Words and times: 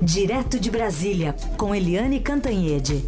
Direto 0.00 0.60
de 0.60 0.70
Brasília, 0.70 1.34
com 1.56 1.74
Eliane 1.74 2.20
Cantanhede. 2.20 3.04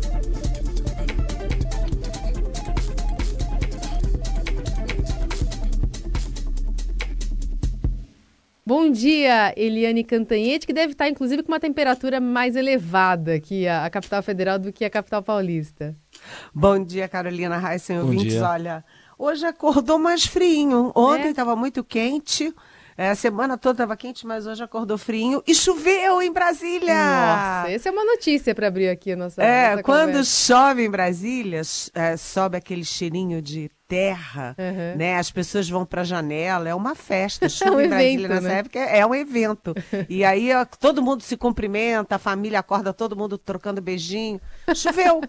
Bom 8.66 8.90
dia, 8.90 9.54
Eliane 9.56 10.02
Cantanhete, 10.02 10.66
que 10.66 10.72
deve 10.72 10.92
estar, 10.92 11.08
inclusive, 11.08 11.44
com 11.44 11.52
uma 11.52 11.60
temperatura 11.60 12.20
mais 12.20 12.56
elevada 12.56 13.34
aqui, 13.34 13.68
a, 13.68 13.84
a 13.84 13.90
capital 13.90 14.22
federal, 14.22 14.58
do 14.58 14.72
que 14.72 14.84
a 14.84 14.90
capital 14.90 15.22
paulista. 15.22 15.96
Bom 16.52 16.82
dia, 16.82 17.08
Carolina 17.08 17.56
Raíssa, 17.56 17.94
ouvintes. 17.94 18.32
Dia. 18.32 18.48
Olha, 18.48 18.84
hoje 19.16 19.46
acordou 19.46 19.98
mais 19.98 20.26
frio. 20.26 20.92
Ontem 20.94 21.30
estava 21.30 21.52
é? 21.52 21.56
muito 21.56 21.84
quente. 21.84 22.52
É, 23.00 23.08
a 23.08 23.14
semana 23.14 23.56
toda 23.56 23.72
estava 23.72 23.96
quente, 23.96 24.26
mas 24.26 24.46
hoje 24.46 24.62
acordou 24.62 24.98
frio 24.98 25.42
e 25.46 25.54
choveu 25.54 26.20
em 26.20 26.30
Brasília. 26.30 26.92
Nossa, 26.92 27.70
essa 27.70 27.88
é 27.88 27.92
uma 27.92 28.04
notícia 28.04 28.54
para 28.54 28.66
abrir 28.66 28.90
aqui 28.90 29.12
a 29.12 29.16
nossa 29.16 29.42
É, 29.42 29.70
nossa 29.70 29.82
quando 29.82 30.08
conversa. 30.08 30.30
chove 30.30 30.84
em 30.84 30.90
Brasília, 30.90 31.62
é, 31.94 32.16
sobe 32.18 32.58
aquele 32.58 32.84
cheirinho 32.84 33.40
de 33.40 33.70
terra, 33.88 34.54
uhum. 34.58 34.98
né? 34.98 35.16
As 35.16 35.30
pessoas 35.30 35.66
vão 35.66 35.86
para 35.86 36.02
a 36.02 36.04
janela, 36.04 36.68
é 36.68 36.74
uma 36.74 36.94
festa. 36.94 37.48
Chuva 37.50 37.70
é 37.70 37.74
um 37.74 37.80
em 37.80 37.88
Brasília 37.88 38.14
evento, 38.26 38.28
nessa 38.34 38.48
né? 38.48 38.58
época 38.58 38.78
é, 38.78 38.98
é 38.98 39.06
um 39.06 39.14
evento. 39.14 39.74
e 40.06 40.22
aí 40.22 40.54
ó, 40.54 40.66
todo 40.66 41.02
mundo 41.02 41.22
se 41.22 41.38
cumprimenta, 41.38 42.16
a 42.16 42.18
família 42.18 42.58
acorda 42.58 42.92
todo 42.92 43.16
mundo 43.16 43.38
trocando 43.38 43.80
beijinho. 43.80 44.38
Choveu. 44.74 45.22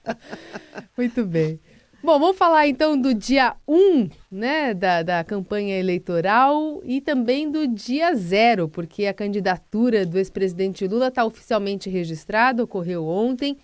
Muito 0.96 1.22
bem. 1.26 1.60
Bom, 2.08 2.18
vamos 2.18 2.38
falar 2.38 2.66
então 2.66 2.98
do 2.98 3.12
dia 3.12 3.54
1 3.68 4.08
né, 4.32 4.72
da, 4.72 5.02
da 5.02 5.22
campanha 5.22 5.78
eleitoral 5.78 6.80
e 6.82 7.02
também 7.02 7.50
do 7.50 7.66
dia 7.66 8.14
zero, 8.14 8.66
porque 8.66 9.04
a 9.04 9.12
candidatura 9.12 10.06
do 10.06 10.16
ex-presidente 10.16 10.88
Lula 10.88 11.08
está 11.08 11.22
oficialmente 11.26 11.90
registrada, 11.90 12.64
ocorreu 12.64 13.06
ontem, 13.06 13.58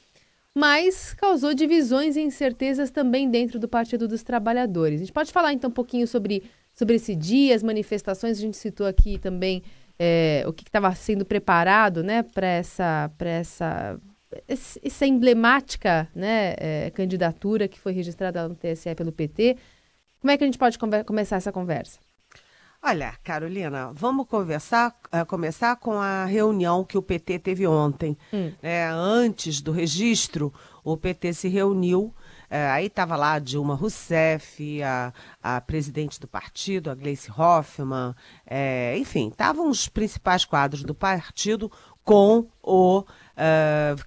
mas 0.55 1.15
causou 1.15 1.55
divisões 1.55 2.17
e 2.17 2.21
incertezas 2.21 2.91
também 2.91 3.31
dentro 3.31 3.59
do 3.59 3.67
Partido 3.67 4.07
dos 4.07 4.23
Trabalhadores. 4.23 5.01
A 5.01 5.05
gente 5.05 5.15
pode 5.15 5.33
falar 5.33 5.55
então 5.55 5.71
um 5.71 5.73
pouquinho 5.73 6.07
sobre, 6.07 6.43
sobre 6.75 6.97
esse 6.97 7.15
dia, 7.15 7.55
as 7.55 7.63
manifestações, 7.63 8.37
a 8.37 8.43
gente 8.43 8.59
citou 8.59 8.87
aqui 8.87 9.19
também 9.19 9.63
é, 9.99 10.45
o 10.47 10.53
que 10.53 10.65
estava 10.65 10.95
sendo 10.95 11.25
preparado 11.25 12.03
né, 12.03 12.23
para 12.23 12.47
essa, 12.47 13.11
essa 13.21 13.99
essa 14.49 15.07
emblemática 15.07 16.09
né, 16.15 16.55
é, 16.59 16.91
candidatura 16.91 17.69
que 17.69 17.79
foi 17.79 17.93
registrada 17.93 18.49
no 18.49 18.55
TSE 18.55 18.95
pelo 18.95 19.13
PT. 19.13 19.57
Como 20.21 20.31
é 20.31 20.37
que 20.37 20.45
a 20.45 20.47
gente 20.47 20.59
pode 20.59 20.79
começar 21.05 21.37
essa 21.37 21.53
conversa? 21.53 21.99
Olha, 22.87 23.15
Carolina, 23.25 23.93
vamos 23.95 24.27
conversar, 24.27 24.95
uh, 25.07 25.25
começar 25.25 25.75
com 25.77 25.99
a 25.99 26.27
reunião 26.27 26.85
que 26.85 26.99
o 26.99 27.03
PT 27.03 27.39
teve 27.39 27.67
ontem. 27.67 28.15
Hum. 28.31 28.53
É, 28.63 28.87
antes 28.93 29.63
do 29.63 29.73
registro, 29.73 30.53
o 30.85 30.95
PT 30.95 31.33
se 31.33 31.49
reuniu. 31.49 32.15
É, 32.51 32.69
aí 32.69 32.87
estava 32.87 33.17
lá 33.17 33.33
a 33.33 33.39
Dilma 33.39 33.75
Rousseff, 33.75 34.83
a, 34.83 35.15
a 35.43 35.61
presidente 35.63 36.21
do 36.21 36.29
partido, 36.29 36.91
a 36.91 36.95
Gleice 36.95 37.31
Hoffmann, 37.31 38.15
é, 38.47 38.95
enfim, 38.99 39.29
estavam 39.29 39.71
os 39.71 39.89
principais 39.89 40.45
quadros 40.45 40.83
do 40.83 40.95
partido 40.95 41.73
com 42.05 42.47
o 42.63 43.01
uh, 43.01 43.05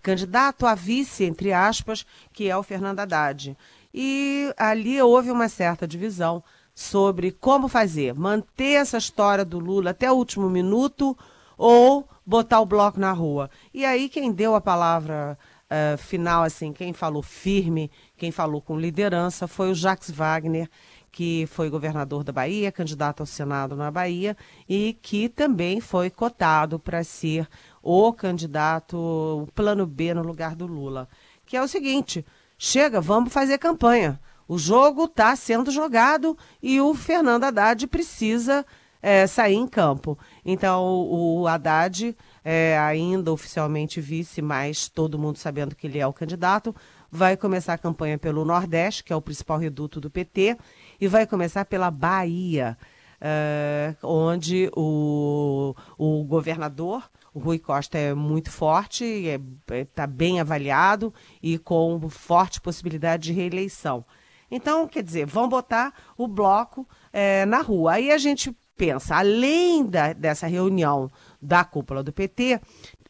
candidato 0.02 0.66
a 0.66 0.76
vice, 0.76 1.26
entre 1.26 1.52
aspas, 1.52 2.06
que 2.32 2.50
é 2.50 2.56
o 2.56 2.64
Fernando 2.64 3.00
Haddad. 3.00 3.58
E 3.94 4.54
ali 4.58 5.02
houve 5.02 5.32
uma 5.32 5.50
certa 5.50 5.88
divisão 5.88 6.44
sobre 6.74 7.32
como 7.32 7.68
fazer, 7.68 8.14
manter 8.14 8.74
essa 8.74 8.98
história 8.98 9.44
do 9.44 9.58
Lula 9.58 9.90
até 9.90 10.12
o 10.12 10.16
último 10.16 10.50
minuto 10.50 11.18
ou 11.58 12.08
botar 12.24 12.60
o 12.60 12.66
bloco 12.66 13.00
na 13.00 13.12
rua. 13.12 13.50
E 13.74 13.84
aí 13.84 14.08
quem 14.08 14.32
deu 14.32 14.54
a 14.54 14.62
palavra 14.62 15.38
uh, 15.68 15.98
final, 15.98 16.44
assim, 16.44 16.72
quem 16.72 16.94
falou 16.94 17.24
firme, 17.24 17.90
quem 18.16 18.32
falou 18.32 18.62
com 18.62 18.80
liderança 18.80 19.48
foi 19.48 19.72
o 19.72 19.76
Jacques 19.76 20.12
Wagner, 20.12 20.70
que 21.18 21.48
foi 21.48 21.68
governador 21.68 22.24
da 22.24 22.32
Bahia, 22.32 22.72
candidato 22.72 23.22
ao 23.22 23.26
Senado 23.26 23.76
na 23.76 23.90
Bahia 23.90 24.38
e 24.70 24.96
que 25.02 25.28
também 25.28 25.82
foi 25.82 26.12
cotado 26.12 26.78
para 26.78 27.04
ser 27.04 27.48
o 27.82 28.14
candidato, 28.14 28.96
o 28.96 29.48
plano 29.56 29.88
B 29.88 30.14
no 30.14 30.22
lugar 30.22 30.56
do 30.56 30.68
Lula. 30.68 31.10
Que 31.44 31.58
é 31.58 31.64
o 31.64 31.68
seguinte: 31.68 32.24
chega, 32.56 33.02
vamos 33.02 33.34
fazer 33.34 33.58
campanha. 33.58 34.20
O 34.48 34.60
jogo 34.60 35.06
está 35.06 35.36
sendo 35.36 35.72
jogado 35.72 36.38
e 36.62 36.80
o 36.80 36.94
Fernando 36.94 37.46
Haddad 37.46 37.88
precisa 37.88 38.64
é, 39.02 39.26
sair 39.26 39.56
em 39.56 39.68
campo. 39.68 40.20
Então, 40.46 40.84
o, 40.84 41.48
Haddad, 41.48 42.16
é, 42.46 42.78
ainda 42.78 43.32
oficialmente 43.32 44.00
vice, 44.00 44.42
mas 44.42 44.88
todo 44.88 45.18
mundo 45.18 45.38
sabendo 45.38 45.76
que 45.76 45.88
ele 45.88 45.98
é 45.98 46.06
o 46.06 46.14
candidato, 46.14 46.76
vai 47.12 47.38
começar 47.38 47.74
a 47.74 47.78
campanha 47.78 48.18
pelo 48.18 48.46
Nordeste, 48.46 49.04
que 49.04 49.14
é 49.14 49.16
o 49.16 49.22
principal 49.22 49.58
reduto 49.58 50.00
do 50.00 50.10
PT, 50.10 50.58
e 51.00 51.08
vai 51.08 51.26
começar 51.26 51.66
pela 51.66 51.90
Bahia, 51.92 52.78
é, 53.20 53.96
onde 54.04 54.70
o, 54.76 55.76
o 55.98 56.24
governador 56.24 57.10
o 57.38 57.40
Rui 57.40 57.60
Costa 57.60 58.00
é 58.00 58.16
muito 58.16 58.50
forte, 58.50 59.06
está 59.06 59.76
é, 59.76 59.86
tá 59.86 60.08
bem 60.08 60.40
avaliado 60.40 61.14
e 61.42 61.60
com 61.60 62.10
forte 62.10 62.60
possibilidade 62.60 63.26
de 63.26 63.34
reeleição. 63.34 64.04
Então, 64.50 64.88
quer 64.88 65.04
dizer, 65.04 65.28
vão 65.28 65.48
botar 65.48 65.94
o 66.18 66.28
bloco 66.28 66.88
é, 67.14 67.46
na 67.46 67.62
rua. 67.62 67.94
Aí 67.94 68.12
a 68.12 68.18
gente 68.18 68.58
pensa, 68.76 69.18
além 69.18 69.86
da, 69.86 70.14
dessa 70.14 70.48
reunião 70.48 71.12
da 71.40 71.64
cúpula 71.64 72.02
do 72.02 72.12
PT, 72.12 72.60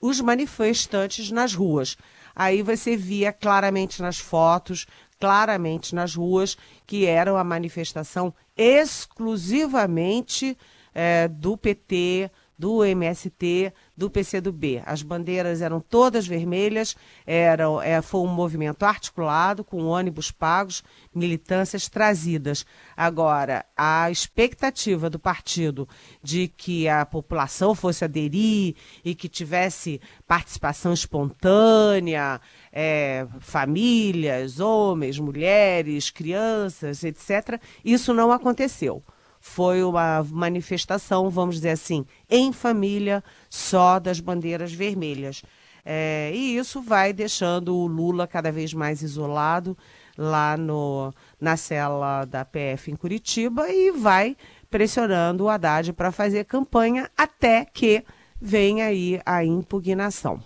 os 0.02 0.20
manifestantes 0.20 1.32
nas 1.32 1.54
ruas. 1.54 1.96
Aí 2.40 2.62
você 2.62 2.96
via 2.96 3.34
claramente 3.34 4.00
nas 4.00 4.20
fotos, 4.20 4.86
claramente 5.20 5.96
nas 5.96 6.14
ruas, 6.14 6.56
que 6.86 7.08
era 7.08 7.34
uma 7.34 7.44
manifestação 7.44 8.32
exclusivamente 8.56 10.56
é, 10.94 11.28
do 11.28 11.58
PT, 11.58 12.30
do 12.58 12.84
MST, 12.84 13.72
do 13.96 14.10
PCdoB. 14.10 14.82
As 14.86 15.04
bandeiras 15.04 15.62
eram 15.62 15.80
todas 15.80 16.26
vermelhas, 16.26 16.96
eram, 17.26 17.82
é, 17.82 18.02
foi 18.02 18.22
um 18.22 18.28
movimento 18.28 18.84
articulado, 18.84 19.64
com 19.64 19.84
ônibus 19.86 20.32
pagos, 20.32 20.84
militâncias 21.14 21.88
trazidas. 21.88 22.66
Agora, 22.96 23.66
a 23.76 24.10
expectativa 24.10 25.10
do 25.10 25.20
partido 25.20 25.88
de 26.24 26.48
que 26.48 26.88
a 26.88 27.06
população 27.06 27.76
fosse 27.76 28.04
aderir 28.04 28.76
e 29.06 29.14
que 29.14 29.30
tivesse 29.30 30.02
participação 30.28 30.94
espontânea, 30.94 32.42
é, 32.72 33.28
famílias, 33.40 34.60
homens, 34.60 35.20
mulheres, 35.20 36.10
crianças, 36.10 37.04
etc., 37.04 37.62
isso 37.86 38.14
não 38.14 38.32
aconteceu 38.32 39.04
foi 39.48 39.84
uma 39.84 40.24
manifestação, 40.30 41.30
vamos 41.30 41.56
dizer 41.56 41.72
assim, 41.72 42.06
em 42.30 42.52
família, 42.54 43.24
só 43.50 43.98
das 43.98 44.20
bandeiras 44.20 44.72
vermelhas. 44.72 45.42
É, 45.84 46.32
e 46.36 46.58
isso 46.58 46.82
vai 46.82 47.14
deixando 47.14 47.76
o 47.76 47.88
Lula 47.88 48.28
cada 48.28 48.52
vez 48.52 48.74
mais 48.74 49.02
isolado 49.02 49.76
lá 50.18 50.58
no, 50.58 51.14
na 51.40 51.56
cela 51.56 52.26
da 52.26 52.44
PF 52.44 52.92
em 52.92 52.96
Curitiba 52.96 53.68
e 53.70 53.92
vai 53.92 54.36
pressionando 54.70 55.46
o 55.46 55.50
Haddad 55.50 55.94
para 55.94 56.12
fazer 56.12 56.46
campanha 56.46 57.10
até 57.18 57.66
que 57.66 58.04
venha 58.40 58.86
aí 58.86 59.20
a 59.26 59.44
impugnação. 59.44 60.44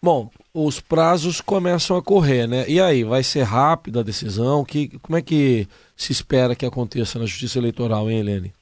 Bom, 0.00 0.30
os 0.54 0.78
prazos 0.78 1.40
começam 1.40 1.96
a 1.96 2.02
correr, 2.02 2.46
né? 2.46 2.64
E 2.68 2.80
aí, 2.80 3.02
vai 3.02 3.24
ser 3.24 3.42
rápida 3.42 4.00
a 4.00 4.04
decisão? 4.04 4.64
Que, 4.64 4.96
como 5.00 5.18
é 5.18 5.22
que 5.22 5.66
se 5.98 6.12
espera 6.12 6.54
que 6.54 6.64
aconteça 6.64 7.18
na 7.18 7.26
Justiça 7.26 7.58
Eleitoral, 7.58 8.08
hein, 8.08 8.20
Helene? 8.20 8.54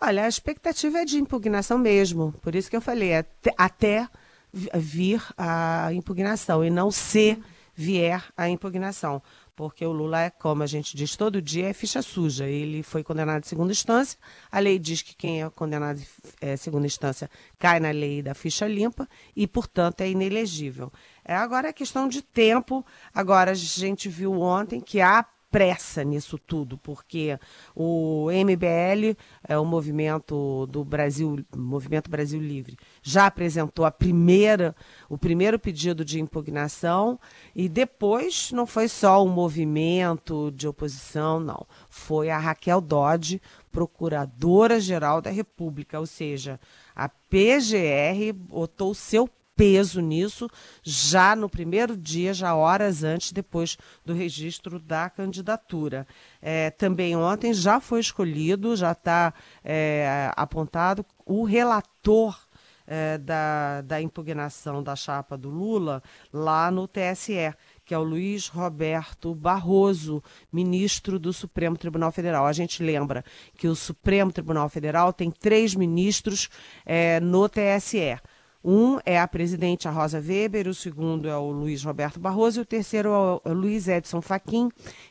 Olha, 0.00 0.24
a 0.24 0.28
expectativa 0.28 0.98
é 0.98 1.04
de 1.04 1.16
impugnação 1.16 1.78
mesmo. 1.78 2.32
Por 2.42 2.54
isso 2.54 2.68
que 2.68 2.76
eu 2.76 2.80
falei, 2.80 3.10
é 3.12 3.24
até 3.56 4.06
vir 4.52 5.20
a 5.36 5.88
impugnação 5.92 6.64
e 6.64 6.70
não 6.70 6.90
se 6.90 7.36
vier 7.74 8.22
a 8.36 8.48
impugnação 8.48 9.20
porque 9.56 9.84
o 9.86 9.92
Lula 9.92 10.22
é, 10.22 10.30
como 10.30 10.62
a 10.62 10.66
gente 10.66 10.96
diz 10.96 11.16
todo 11.16 11.40
dia, 11.40 11.68
é 11.68 11.72
ficha 11.72 12.02
suja. 12.02 12.46
Ele 12.46 12.82
foi 12.82 13.02
condenado 13.02 13.44
em 13.44 13.48
segunda 13.48 13.72
instância, 13.72 14.18
a 14.50 14.58
lei 14.58 14.78
diz 14.78 15.02
que 15.02 15.14
quem 15.14 15.42
é 15.42 15.50
condenado 15.50 16.00
em 16.00 16.06
é, 16.40 16.56
segunda 16.56 16.86
instância 16.86 17.30
cai 17.58 17.78
na 17.78 17.90
lei 17.90 18.22
da 18.22 18.34
ficha 18.34 18.66
limpa 18.66 19.08
e, 19.34 19.46
portanto, 19.46 20.00
é 20.00 20.10
inelegível. 20.10 20.92
É, 21.24 21.34
agora 21.34 21.68
é 21.68 21.72
questão 21.72 22.08
de 22.08 22.20
tempo. 22.20 22.84
Agora, 23.14 23.52
a 23.52 23.54
gente 23.54 24.08
viu 24.08 24.40
ontem 24.40 24.80
que 24.80 25.00
há 25.00 25.24
pressa 25.54 26.02
nisso 26.02 26.36
tudo, 26.36 26.76
porque 26.76 27.38
o 27.76 28.26
MBL, 28.28 29.16
é 29.46 29.56
o 29.56 29.64
movimento 29.64 30.66
do 30.66 30.84
Brasil, 30.84 31.46
Movimento 31.56 32.10
Brasil 32.10 32.40
Livre, 32.40 32.76
já 33.00 33.26
apresentou 33.26 33.84
a 33.84 33.90
primeira, 33.92 34.74
o 35.08 35.16
primeiro 35.16 35.56
pedido 35.56 36.04
de 36.04 36.20
impugnação 36.20 37.20
e 37.54 37.68
depois 37.68 38.50
não 38.50 38.66
foi 38.66 38.88
só 38.88 39.24
um 39.24 39.28
movimento 39.28 40.50
de 40.50 40.66
oposição, 40.66 41.38
não, 41.38 41.64
foi 41.88 42.30
a 42.30 42.38
Raquel 42.38 42.80
Dodge, 42.80 43.40
procuradora-geral 43.70 45.22
da 45.22 45.30
República, 45.30 46.00
ou 46.00 46.06
seja, 46.06 46.58
A 46.96 47.08
PGR 47.08 48.32
botou 48.32 48.90
o 48.90 48.94
seu 48.94 49.30
peso 49.56 50.00
nisso 50.00 50.48
já 50.82 51.34
no 51.34 51.48
primeiro 51.48 51.96
dia, 51.96 52.34
já 52.34 52.54
horas 52.54 53.04
antes, 53.04 53.32
depois 53.32 53.76
do 54.04 54.12
registro 54.12 54.78
da 54.78 55.08
candidatura. 55.08 56.06
É, 56.40 56.70
também 56.70 57.16
ontem 57.16 57.52
já 57.54 57.80
foi 57.80 58.00
escolhido, 58.00 58.76
já 58.76 58.92
está 58.92 59.32
é, 59.62 60.30
apontado 60.36 61.04
o 61.24 61.44
relator 61.44 62.38
é, 62.86 63.16
da, 63.18 63.80
da 63.82 64.00
impugnação 64.00 64.82
da 64.82 64.94
chapa 64.94 65.38
do 65.38 65.48
Lula 65.48 66.02
lá 66.32 66.70
no 66.70 66.86
TSE 66.86 67.54
que 67.84 67.92
é 67.92 67.98
o 67.98 68.02
Luiz 68.02 68.48
Roberto 68.48 69.34
Barroso, 69.34 70.22
ministro 70.50 71.18
do 71.18 71.32
Supremo 71.32 71.76
Tribunal 71.76 72.10
Federal. 72.10 72.46
A 72.46 72.52
gente 72.52 72.82
lembra 72.82 73.24
que 73.58 73.68
o 73.68 73.76
Supremo 73.76 74.32
Tribunal 74.32 74.68
Federal 74.68 75.12
tem 75.12 75.30
três 75.30 75.74
ministros 75.74 76.48
é, 76.86 77.20
no 77.20 77.48
TSE. 77.48 78.18
Um 78.66 78.98
é 79.04 79.20
a 79.20 79.28
presidente, 79.28 79.86
a 79.86 79.90
Rosa 79.90 80.18
Weber, 80.18 80.66
o 80.68 80.72
segundo 80.72 81.28
é 81.28 81.36
o 81.36 81.50
Luiz 81.50 81.84
Roberto 81.84 82.18
Barroso 82.18 82.60
e 82.60 82.62
o 82.62 82.64
terceiro 82.64 83.42
é 83.44 83.50
o 83.50 83.52
Luiz 83.52 83.88
Edson 83.88 84.22
Fachin, 84.22 84.70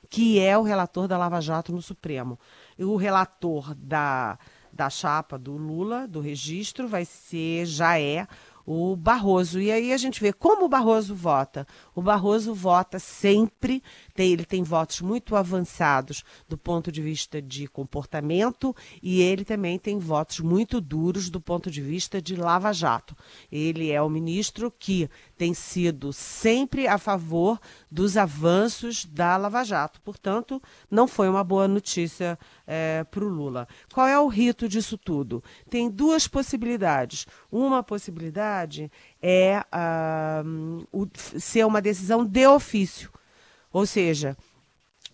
que 0.10 0.40
é 0.40 0.58
o 0.58 0.64
relator 0.64 1.08
da 1.08 1.20
Lava 1.20 1.40
Jato 1.40 1.72
no 1.72 1.80
Supremo. 1.80 2.40
E 2.80 2.84
o 2.84 2.96
relator 2.96 3.76
da, 3.76 4.40
da 4.72 4.90
chapa 4.90 5.38
do 5.38 5.56
Lula, 5.56 6.08
do 6.08 6.20
registro, 6.20 6.88
vai 6.88 7.06
ser, 7.06 7.68
já 7.68 8.00
é, 8.00 8.28
o 8.66 8.96
Barroso. 8.96 9.60
E 9.60 9.72
aí 9.72 9.92
a 9.92 9.98
gente 9.98 10.22
vê 10.22 10.32
como 10.32 10.66
o 10.66 10.70
Barroso 10.70 11.14
vota. 11.16 11.68
O 11.94 12.02
Barroso 12.02 12.54
vota 12.54 13.00
sempre, 13.00 13.84
tem, 14.14 14.32
ele 14.32 14.46
tem 14.46 14.64
votos 14.64 15.02
muito 15.02 15.36
avançados 15.36 16.24
do 16.48 16.58
ponto 16.58 16.92
de 16.92 17.02
vista 17.02 17.42
de 17.42 17.68
comportamento 17.68 18.76
e 19.02 19.22
ele 19.22 19.44
também 19.44 19.78
tem 19.78 20.00
votos 20.00 20.40
muito 20.40 20.80
duros 20.80 21.30
do 21.30 21.42
ponto 21.42 21.70
de 21.70 21.82
vista 21.82 22.22
de 22.22 22.36
lava-jato. 22.36 23.16
Ele 23.52 23.92
é 23.92 24.02
o 24.02 24.10
ministro 24.10 24.72
que 24.72 25.10
tem 25.38 25.54
sido 25.54 26.14
sempre 26.14 26.88
a 26.88 26.98
favor 26.98 27.60
dos 27.92 28.16
avanços 28.16 29.06
da 29.06 29.36
Lava 29.36 29.64
Jato. 29.64 30.00
Portanto, 30.02 30.62
não 30.90 31.08
foi 31.08 31.28
uma 31.28 31.44
boa 31.44 31.68
notícia 31.68 32.40
é, 32.66 33.04
para 33.04 33.24
o 33.24 33.28
Lula. 33.28 33.68
Qual 33.94 34.08
é 34.08 34.18
o 34.18 34.28
rito 34.28 34.70
disso 34.70 34.98
tudo? 34.98 35.44
Tem 35.70 35.90
duas 35.90 36.28
possibilidades. 36.28 37.28
Uma 37.52 37.84
possibilidade 37.84 38.53
é 39.22 39.64
uh, 39.74 40.88
o, 40.92 41.08
ser 41.40 41.66
uma 41.66 41.82
decisão 41.82 42.26
de 42.26 42.46
ofício, 42.48 43.10
ou 43.72 43.86
seja, 43.86 44.38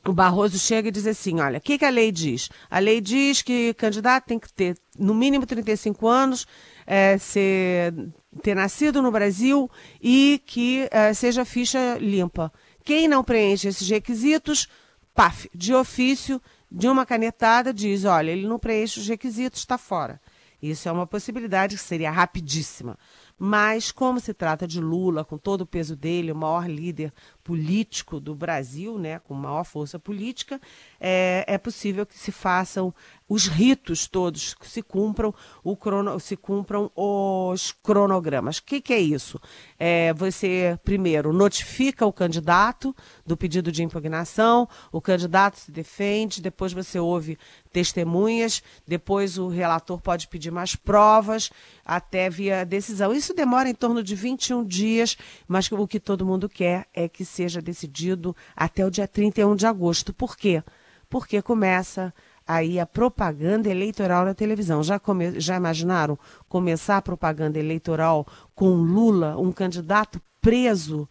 o 0.05 0.13
Barroso 0.13 0.57
chega 0.57 0.87
e 0.87 0.91
diz 0.91 1.05
assim: 1.05 1.39
olha, 1.39 1.57
o 1.57 1.61
que, 1.61 1.77
que, 1.77 1.85
a 1.85 1.89
lei 1.89 2.11
diz? 2.11 2.49
A 2.69 2.79
lei 2.79 3.01
diz 3.01 3.41
que 3.41 3.71
o 3.71 3.75
candidato 3.75 4.25
tem 4.25 4.39
que 4.39 4.51
ter 4.51 4.77
no 4.97 5.13
mínimo 5.13 5.45
35 5.45 6.07
anos, 6.07 6.47
é, 6.85 7.17
ser, 7.17 7.93
ter 8.41 8.55
nascido 8.55 9.01
no 9.01 9.11
Brasil 9.11 9.69
e 10.01 10.41
que 10.45 10.87
é, 10.91 11.13
seja 11.13 11.45
ficha 11.45 11.97
limpa. 11.99 12.51
Quem 12.83 13.07
não 13.07 13.23
preenche 13.23 13.67
esses 13.67 13.87
requisitos, 13.89 14.67
paf, 15.13 15.49
de 15.53 15.73
ofício, 15.73 16.41
de 16.71 16.87
uma 16.87 17.05
canetada, 17.05 17.73
diz: 17.73 18.05
olha, 18.05 18.31
ele 18.31 18.47
não 18.47 18.59
preenche 18.59 18.99
os 18.99 19.07
requisitos, 19.07 19.59
está 19.59 19.77
fora. 19.77 20.21
Isso 20.61 20.89
é 20.89 20.91
uma 20.91 21.07
possibilidade 21.07 21.75
que 21.75 21.81
seria 21.81 22.11
rapidíssima. 22.11 22.97
Mas, 23.39 23.89
como 23.89 24.19
se 24.19 24.33
trata 24.33 24.67
de 24.67 24.81
Lula, 24.81 25.23
com 25.23 25.37
todo 25.37 25.61
o 25.61 25.65
peso 25.65 25.95
dele, 25.95 26.33
o 26.33 26.35
maior 26.35 26.69
líder 26.69 27.13
político 27.49 28.19
do 28.19 28.35
Brasil, 28.35 28.99
né, 28.99 29.17
com 29.17 29.33
maior 29.33 29.63
força 29.63 29.97
política, 29.97 30.61
é, 30.99 31.43
é 31.47 31.57
possível 31.57 32.05
que 32.05 32.15
se 32.15 32.31
façam 32.31 32.93
os 33.27 33.47
ritos 33.47 34.07
todos, 34.07 34.53
que 34.53 34.67
se 34.67 34.83
cumpram, 34.83 35.33
o 35.63 35.75
crono, 35.75 36.19
se 36.19 36.35
cumpram 36.35 36.91
os 36.95 37.71
cronogramas. 37.71 38.57
O 38.57 38.63
que, 38.63 38.81
que 38.81 38.93
é 38.93 38.99
isso? 38.99 39.39
É, 39.77 40.13
você, 40.13 40.79
primeiro, 40.83 41.31
notifica 41.33 42.05
o 42.05 42.13
candidato 42.13 42.95
do 43.25 43.37
pedido 43.37 43.71
de 43.71 43.83
impugnação, 43.83 44.67
o 44.91 44.99
candidato 44.99 45.59
se 45.59 45.71
defende, 45.71 46.41
depois 46.41 46.73
você 46.73 46.99
ouve 46.99 47.37
testemunhas, 47.71 48.63
depois 48.87 49.37
o 49.37 49.47
relator 49.47 50.01
pode 50.01 50.27
pedir 50.27 50.51
mais 50.51 50.75
provas, 50.75 51.51
até 51.85 52.29
via 52.29 52.65
decisão. 52.65 53.13
Isso 53.13 53.33
demora 53.33 53.69
em 53.69 53.75
torno 53.75 54.03
de 54.03 54.15
21 54.15 54.65
dias, 54.65 55.15
mas 55.47 55.71
o 55.71 55.87
que 55.87 55.99
todo 55.99 56.25
mundo 56.25 56.49
quer 56.49 56.87
é 56.93 57.07
que 57.07 57.23
seja 57.39 57.61
decidido 57.61 58.35
até 58.53 58.85
o 58.85 58.91
dia 58.91 59.07
31 59.07 59.55
de 59.55 59.65
agosto. 59.65 60.13
Por 60.13 60.35
quê? 60.35 60.61
Porque 61.09 61.41
começa 61.41 62.13
aí 62.45 62.77
a 62.77 62.85
propaganda 62.85 63.69
eleitoral 63.69 64.25
na 64.25 64.33
televisão. 64.33 64.83
Já, 64.83 64.99
come, 64.99 65.39
já 65.39 65.55
imaginaram 65.55 66.19
começar 66.49 66.97
a 66.97 67.01
propaganda 67.01 67.57
eleitoral 67.57 68.27
com 68.53 68.73
Lula, 68.73 69.37
um 69.37 69.53
candidato 69.53 70.21
preso? 70.41 71.07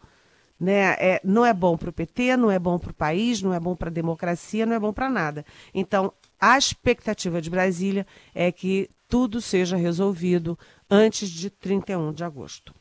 Né? 0.60 0.96
É, 0.98 1.20
não 1.24 1.46
é 1.46 1.54
bom 1.54 1.78
para 1.78 1.88
o 1.88 1.92
PT, 1.92 2.36
não 2.36 2.50
é 2.50 2.58
bom 2.58 2.78
para 2.78 2.90
o 2.90 2.94
país, 2.94 3.40
não 3.40 3.54
é 3.54 3.60
bom 3.60 3.74
para 3.74 3.88
a 3.88 3.92
democracia, 3.92 4.66
não 4.66 4.74
é 4.74 4.78
bom 4.78 4.92
para 4.92 5.08
nada. 5.08 5.46
Então, 5.72 6.12
a 6.38 6.58
expectativa 6.58 7.40
de 7.40 7.48
Brasília 7.48 8.06
é 8.34 8.52
que 8.52 8.90
tudo 9.08 9.40
seja 9.40 9.76
resolvido 9.76 10.58
antes 10.90 11.30
de 11.30 11.48
31 11.48 12.12
de 12.12 12.22
agosto. 12.22 12.74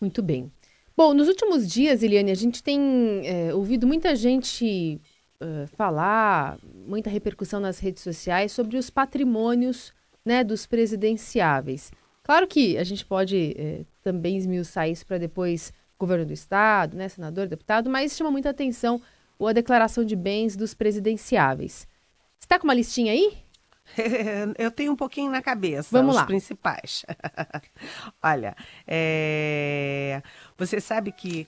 Muito 0.00 0.22
bem. 0.22 0.50
Bom, 0.96 1.12
nos 1.12 1.26
últimos 1.26 1.68
dias, 1.68 2.02
Eliane, 2.02 2.30
a 2.30 2.36
gente 2.36 2.62
tem 2.62 3.22
é, 3.24 3.52
ouvido 3.52 3.84
muita 3.84 4.14
gente 4.14 5.00
uh, 5.40 5.66
falar, 5.76 6.56
muita 6.86 7.10
repercussão 7.10 7.58
nas 7.58 7.80
redes 7.80 8.02
sociais 8.02 8.52
sobre 8.52 8.76
os 8.76 8.90
patrimônios 8.90 9.92
né, 10.24 10.44
dos 10.44 10.66
presidenciáveis. 10.66 11.90
Claro 12.22 12.46
que 12.46 12.78
a 12.78 12.84
gente 12.84 13.04
pode 13.04 13.54
é, 13.58 13.80
também 14.02 14.36
esmiuçar 14.36 14.88
isso 14.88 15.04
para 15.04 15.18
depois 15.18 15.72
governo 15.98 16.26
do 16.26 16.32
Estado, 16.32 16.96
né, 16.96 17.08
senador, 17.08 17.48
deputado, 17.48 17.90
mas 17.90 18.16
chama 18.16 18.30
muita 18.30 18.50
atenção 18.50 19.00
a 19.46 19.52
declaração 19.52 20.04
de 20.04 20.16
bens 20.16 20.56
dos 20.56 20.72
presidenciáveis. 20.74 21.86
Está 22.40 22.58
com 22.58 22.64
uma 22.64 22.72
listinha 22.72 23.12
aí? 23.12 23.43
Eu 24.58 24.70
tenho 24.70 24.92
um 24.92 24.96
pouquinho 24.96 25.30
na 25.30 25.42
cabeça, 25.42 25.88
Vamos 25.92 26.14
os 26.14 26.20
lá. 26.20 26.26
principais. 26.26 27.04
Olha, 28.22 28.56
é... 28.86 30.22
você 30.56 30.80
sabe 30.80 31.12
que 31.12 31.46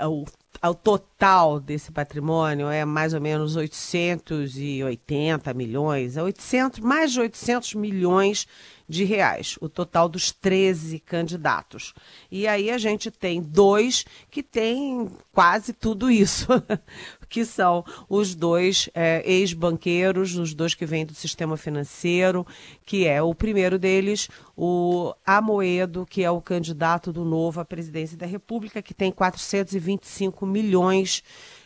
o, 0.00 0.24
o 0.62 0.74
total 0.74 1.60
desse 1.60 1.92
patrimônio 1.92 2.68
é 2.68 2.84
mais 2.84 3.14
ou 3.14 3.20
menos 3.20 3.56
880 3.56 5.54
milhões, 5.54 6.16
é 6.16 6.22
800, 6.22 6.80
mais 6.80 7.12
de 7.12 7.20
800 7.20 7.74
milhões 7.74 8.46
de 8.88 9.04
reais, 9.04 9.56
o 9.60 9.68
total 9.68 10.08
dos 10.08 10.30
13 10.30 10.98
candidatos. 11.00 11.94
E 12.30 12.46
aí 12.46 12.70
a 12.70 12.78
gente 12.78 13.10
tem 13.10 13.40
dois 13.40 14.04
que 14.30 14.42
têm 14.42 15.10
quase 15.32 15.72
tudo 15.72 16.10
isso, 16.10 16.46
que 17.28 17.44
são 17.44 17.84
os 18.08 18.34
dois 18.34 18.90
é, 18.94 19.22
ex-banqueiros, 19.24 20.36
os 20.36 20.54
dois 20.54 20.74
que 20.74 20.84
vêm 20.86 21.06
do 21.06 21.14
sistema 21.14 21.56
financeiro, 21.56 22.46
que 22.84 23.06
é 23.06 23.22
o 23.22 23.34
primeiro 23.34 23.78
deles, 23.78 24.28
o 24.56 25.14
Amoedo, 25.24 26.06
que 26.06 26.22
é 26.22 26.30
o 26.30 26.40
candidato 26.40 27.12
do 27.12 27.24
novo 27.24 27.60
à 27.60 27.64
presidência 27.64 28.16
da 28.16 28.26
República, 28.26 28.82
que 28.82 28.94
tem 28.94 29.10
425 29.10 30.46
milhões 30.46 31.22
de 31.22 31.24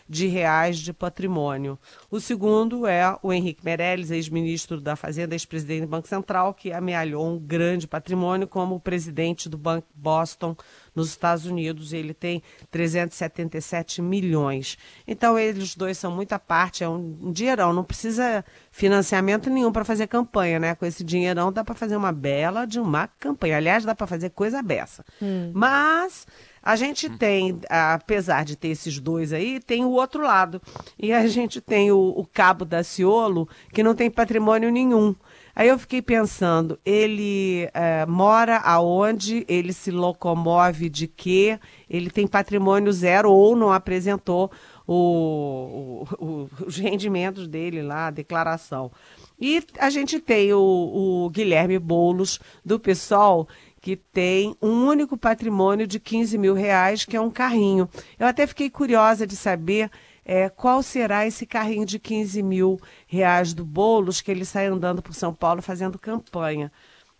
de 0.08 0.26
reais 0.26 0.78
de 0.78 0.92
patrimônio. 0.92 1.78
O 2.10 2.18
segundo 2.18 2.86
é 2.86 3.16
o 3.22 3.32
Henrique 3.32 3.64
Meirelles, 3.64 4.10
ex-ministro 4.10 4.80
da 4.80 4.96
Fazenda, 4.96 5.34
ex-presidente 5.34 5.82
do 5.82 5.88
Banco 5.88 6.08
Central, 6.08 6.54
que 6.54 6.72
amealhou 6.72 7.26
um 7.26 7.38
grande 7.38 7.86
patrimônio 7.86 8.46
como 8.46 8.80
presidente 8.80 9.48
do 9.48 9.58
Banco 9.58 9.86
Boston 9.94 10.56
nos 10.94 11.08
Estados 11.08 11.44
Unidos. 11.44 11.92
Ele 11.92 12.14
tem 12.14 12.42
377 12.70 14.00
milhões. 14.00 14.78
Então, 15.06 15.38
eles 15.38 15.76
dois 15.76 15.98
são 15.98 16.10
muita 16.10 16.38
parte, 16.38 16.82
é 16.82 16.88
um, 16.88 17.32
dinheirão, 17.32 17.72
não 17.72 17.84
precisa 17.84 18.44
financiamento 18.70 19.50
nenhum 19.50 19.70
para 19.70 19.84
fazer 19.84 20.06
campanha, 20.06 20.58
né? 20.58 20.74
Com 20.74 20.86
esse 20.86 21.04
dinheirão 21.04 21.52
dá 21.52 21.62
para 21.62 21.74
fazer 21.74 21.96
uma 21.96 22.12
bela 22.12 22.64
de 22.64 22.80
uma 22.80 23.06
campanha. 23.06 23.56
Aliás, 23.58 23.84
dá 23.84 23.94
para 23.94 24.06
fazer 24.06 24.30
coisa 24.30 24.62
beça. 24.62 25.04
Hum. 25.20 25.50
Mas 25.54 26.26
a 26.62 26.76
gente 26.76 27.08
tem, 27.08 27.60
apesar 27.68 28.44
de 28.44 28.56
ter 28.56 28.68
esses 28.68 28.98
dois 28.98 29.32
aí, 29.32 29.60
tem 29.60 29.84
o 29.84 29.90
outro 29.90 30.22
lado. 30.22 30.60
E 30.98 31.12
a 31.12 31.26
gente 31.26 31.60
tem 31.60 31.90
o, 31.90 31.98
o 32.16 32.26
Cabo 32.26 32.64
da 32.64 32.82
Ciolo, 32.82 33.48
que 33.72 33.82
não 33.82 33.94
tem 33.94 34.10
patrimônio 34.10 34.70
nenhum. 34.70 35.14
Aí 35.58 35.66
eu 35.66 35.76
fiquei 35.76 36.00
pensando, 36.00 36.78
ele 36.86 37.68
é, 37.74 38.06
mora 38.06 38.58
aonde, 38.58 39.44
ele 39.48 39.72
se 39.72 39.90
locomove 39.90 40.88
de 40.88 41.08
quê, 41.08 41.58
ele 41.90 42.10
tem 42.10 42.28
patrimônio 42.28 42.92
zero 42.92 43.32
ou 43.32 43.56
não 43.56 43.72
apresentou 43.72 44.52
o, 44.86 46.06
o, 46.20 46.24
o, 46.24 46.50
os 46.64 46.76
rendimentos 46.76 47.48
dele 47.48 47.82
lá, 47.82 48.06
a 48.06 48.10
declaração. 48.12 48.92
E 49.40 49.62
a 49.78 49.90
gente 49.90 50.20
tem 50.20 50.52
o, 50.52 50.60
o 51.24 51.30
Guilherme 51.30 51.78
Boulos, 51.78 52.38
do 52.64 52.78
PSOL, 52.78 53.48
que 53.80 53.96
tem 53.96 54.56
um 54.60 54.86
único 54.86 55.16
patrimônio 55.16 55.86
de 55.86 56.00
15 56.00 56.36
mil 56.38 56.54
reais, 56.54 57.04
que 57.04 57.16
é 57.16 57.20
um 57.20 57.30
carrinho. 57.30 57.88
Eu 58.18 58.26
até 58.26 58.46
fiquei 58.46 58.68
curiosa 58.68 59.26
de 59.26 59.36
saber 59.36 59.90
é, 60.24 60.48
qual 60.48 60.82
será 60.82 61.26
esse 61.26 61.46
carrinho 61.46 61.86
de 61.86 61.98
15 61.98 62.42
mil 62.42 62.78
reais 63.06 63.54
do 63.54 63.64
Boulos 63.64 64.20
que 64.20 64.30
ele 64.30 64.44
sai 64.44 64.66
andando 64.66 65.00
por 65.00 65.14
São 65.14 65.32
Paulo 65.32 65.62
fazendo 65.62 65.98
campanha. 65.98 66.70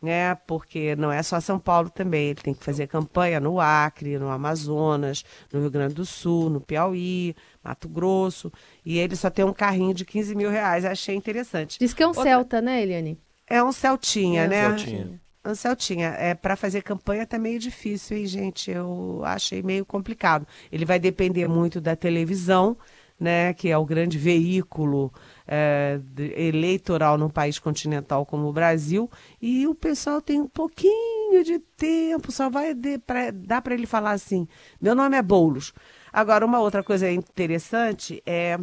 né? 0.01 0.35
Porque 0.47 0.95
não 0.95 1.11
é 1.11 1.23
só 1.23 1.41
São 1.41 1.59
Paulo 1.59 1.91
também, 1.91 2.29
ele 2.29 2.41
tem 2.41 2.55
que 2.55 2.63
fazer 2.63 2.87
campanha 2.87 3.41
no 3.41 3.59
Acre, 3.59 4.19
no 4.19 4.29
Amazonas, 4.29 5.25
no 5.53 5.61
Rio 5.61 5.71
Grande 5.71 5.95
do 5.95 6.05
Sul, 6.05 6.51
no 6.51 6.61
Piauí, 6.61 7.35
Mato 7.65 7.89
Grosso, 7.89 8.53
e 8.85 8.99
ele 8.99 9.17
só 9.17 9.29
tem 9.29 9.45
um 9.45 9.53
carrinho 9.53 9.95
de 9.95 10.05
15 10.05 10.35
mil 10.37 10.51
reais. 10.51 10.85
Achei 10.85 11.17
interessante. 11.17 11.79
Diz 11.81 11.93
que 11.93 12.03
é 12.03 12.07
um 12.07 12.11
Outra... 12.11 12.25
Celta, 12.25 12.61
né, 12.61 12.83
Eliane? 12.83 13.19
É 13.49 13.63
um 13.65 13.73
Celtinha, 13.73 14.43
é 14.43 14.49
né? 14.49 14.69
Um 14.69 14.79
Celtinha. 14.79 15.21
Um 15.45 15.55
Celtinha. 15.55 16.09
É, 16.19 16.35
para 16.35 16.57
fazer 16.57 16.83
campanha 16.83 17.27
tá 17.27 17.39
meio 17.39 17.59
difícil, 17.59 18.17
hein, 18.17 18.27
gente? 18.27 18.71
Eu 18.71 19.23
achei 19.25 19.63
meio 19.63 19.85
complicado. 19.85 20.47
Ele 20.71 20.85
vai 20.85 20.99
depender 20.99 21.49
muito 21.49 21.81
da 21.81 21.97
televisão, 21.97 22.77
né? 23.19 23.55
Que 23.55 23.71
é 23.71 23.79
o 23.79 23.85
grande 23.85 24.19
veículo 24.19 25.13
é, 25.47 26.01
eleitoral 26.37 27.17
num 27.17 27.31
país 27.31 27.59
continental 27.59 28.27
como 28.27 28.49
o 28.49 28.53
Brasil. 28.53 29.11
E 29.41 29.67
o 29.67 29.75
pessoal 29.75 30.21
tem 30.21 30.41
um 30.41 30.49
pouquinho 30.49 31.45
de 31.45 31.59
tempo, 31.77 32.33
só 32.33 32.51
vai 32.51 32.75
pra, 33.07 33.31
dar 33.31 33.63
para 33.63 33.75
ele 33.75 33.87
falar 33.87 34.13
assim: 34.13 34.47
meu 34.81 34.95
nome 34.95 35.17
é 35.17 35.23
Boulos. 35.23 35.73
Agora, 36.13 36.45
uma 36.45 36.61
outra 36.61 36.83
coisa 36.83 37.11
interessante 37.11 38.23
é 38.27 38.59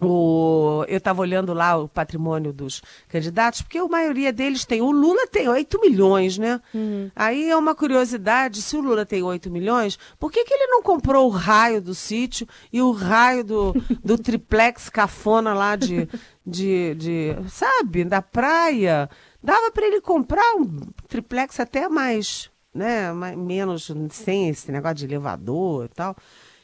o, 0.00 0.84
eu 0.88 0.98
estava 0.98 1.22
olhando 1.22 1.54
lá 1.54 1.78
o 1.78 1.88
patrimônio 1.88 2.52
dos 2.52 2.82
candidatos, 3.08 3.62
porque 3.62 3.78
a 3.78 3.88
maioria 3.88 4.30
deles 4.30 4.66
tem. 4.66 4.82
O 4.82 4.90
Lula 4.90 5.26
tem 5.26 5.48
8 5.48 5.80
milhões, 5.80 6.36
né? 6.36 6.60
Uhum. 6.74 7.10
Aí 7.16 7.48
é 7.48 7.56
uma 7.56 7.74
curiosidade: 7.74 8.60
se 8.60 8.76
o 8.76 8.82
Lula 8.82 9.06
tem 9.06 9.22
8 9.22 9.50
milhões, 9.50 9.98
por 10.18 10.30
que, 10.30 10.44
que 10.44 10.52
ele 10.52 10.66
não 10.66 10.82
comprou 10.82 11.26
o 11.26 11.30
raio 11.30 11.80
do 11.80 11.94
sítio 11.94 12.46
e 12.70 12.82
o 12.82 12.90
raio 12.90 13.42
do, 13.42 13.72
do 14.04 14.18
triplex 14.22 14.90
cafona 14.90 15.54
lá 15.54 15.76
de, 15.76 16.06
de, 16.46 16.94
de. 16.94 17.36
Sabe, 17.48 18.04
da 18.04 18.20
praia? 18.20 19.08
Dava 19.42 19.70
para 19.70 19.86
ele 19.86 20.02
comprar 20.02 20.56
um 20.56 20.78
triplex 21.08 21.58
até 21.58 21.88
mais, 21.88 22.50
né? 22.74 23.12
Mais, 23.12 23.34
menos, 23.34 23.90
sem 24.10 24.50
esse 24.50 24.70
negócio 24.70 24.96
de 24.96 25.06
elevador 25.06 25.86
e 25.86 25.88
tal. 25.88 26.14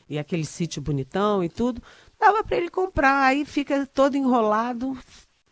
E 0.07 0.19
aquele 0.19 0.45
sítio 0.45 0.83
bonitão 0.83 1.43
e 1.43 1.49
tudo 1.49 1.81
dava 2.23 2.45
para 2.45 2.57
ele 2.57 2.71
comprar. 2.71 3.25
Aí 3.25 3.45
fica 3.45 3.85
todo 3.87 4.17
enrolado 4.17 4.97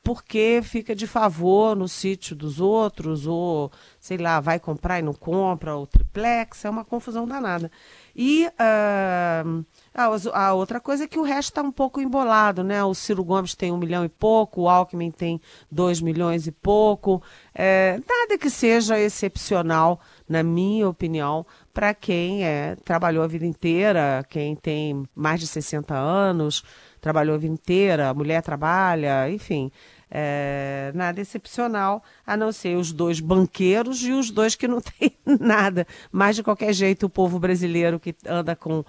porque 0.03 0.61
fica 0.63 0.95
de 0.95 1.07
favor 1.07 1.77
no 1.77 1.87
sítio 1.87 2.35
dos 2.35 2.59
outros, 2.59 3.27
ou 3.27 3.71
sei 3.99 4.17
lá, 4.17 4.41
vai 4.41 4.59
comprar 4.59 4.99
e 4.99 5.03
não 5.03 5.13
compra, 5.13 5.77
o 5.77 5.87
triplex, 5.87 6.65
é 6.65 6.71
uma 6.71 6.85
confusão 6.85 7.27
danada. 7.27 7.71
E 8.17 8.47
uh, 8.47 9.65
a, 9.95 10.47
a, 10.47 10.55
outra 10.55 10.81
coisa 10.81 11.05
é 11.05 11.07
que 11.07 11.19
o 11.19 11.23
resto 11.23 11.51
está 11.51 11.63
um 11.63 11.71
pouco 11.71 12.01
embolado, 12.01 12.65
né? 12.65 12.83
O 12.83 12.95
Ciro 12.95 13.23
Gomes 13.23 13.55
tem 13.55 13.73
um 13.73 13.77
milhão 13.77 14.05
e 14.05 14.09
pouco, 14.09 14.63
o 14.63 14.69
Alckmin 14.69 15.11
tem 15.11 15.41
dois 15.71 16.01
milhões 16.01 16.47
e 16.47 16.53
pouco. 16.53 17.23
É, 17.55 18.01
nada 18.09 18.39
que 18.39 18.49
seja 18.49 18.99
excepcional, 18.99 20.01
na 20.29 20.43
minha 20.43 20.89
opinião, 20.89 21.47
para 21.73 21.95
quem 21.95 22.45
é, 22.45 22.75
trabalhou 22.85 23.23
a 23.23 23.27
vida 23.27 23.47
inteira, 23.47 24.25
quem 24.29 24.57
tem 24.57 25.07
mais 25.15 25.41
de 25.41 25.47
60 25.47 25.95
anos, 25.95 26.65
trabalhou 27.01 27.35
a 27.35 27.39
vida 27.39 27.53
inteira, 27.55 28.09
a 28.09 28.15
mulher 28.15 28.43
trabalha, 28.43 29.31
enfim. 29.31 29.71
É, 30.11 30.91
nada 30.95 31.21
excepcional, 31.21 32.03
a 32.27 32.37
não 32.37 32.51
ser 32.51 32.77
os 32.77 32.93
dois 32.93 33.21
banqueiros 33.21 34.03
e 34.03 34.11
os 34.11 34.31
dois 34.31 34.57
que 34.57 34.67
não 34.67 34.81
têm 34.99 35.17
nada. 35.39 35.87
Mas, 36.11 36.37
de 36.37 36.43
qualquer 36.43 36.73
jeito, 36.73 37.07
o 37.07 37.11
povo 37.11 37.39
brasileiro 37.39 38.01
que 38.01 38.15
anda 38.27 38.57
com 38.57 38.85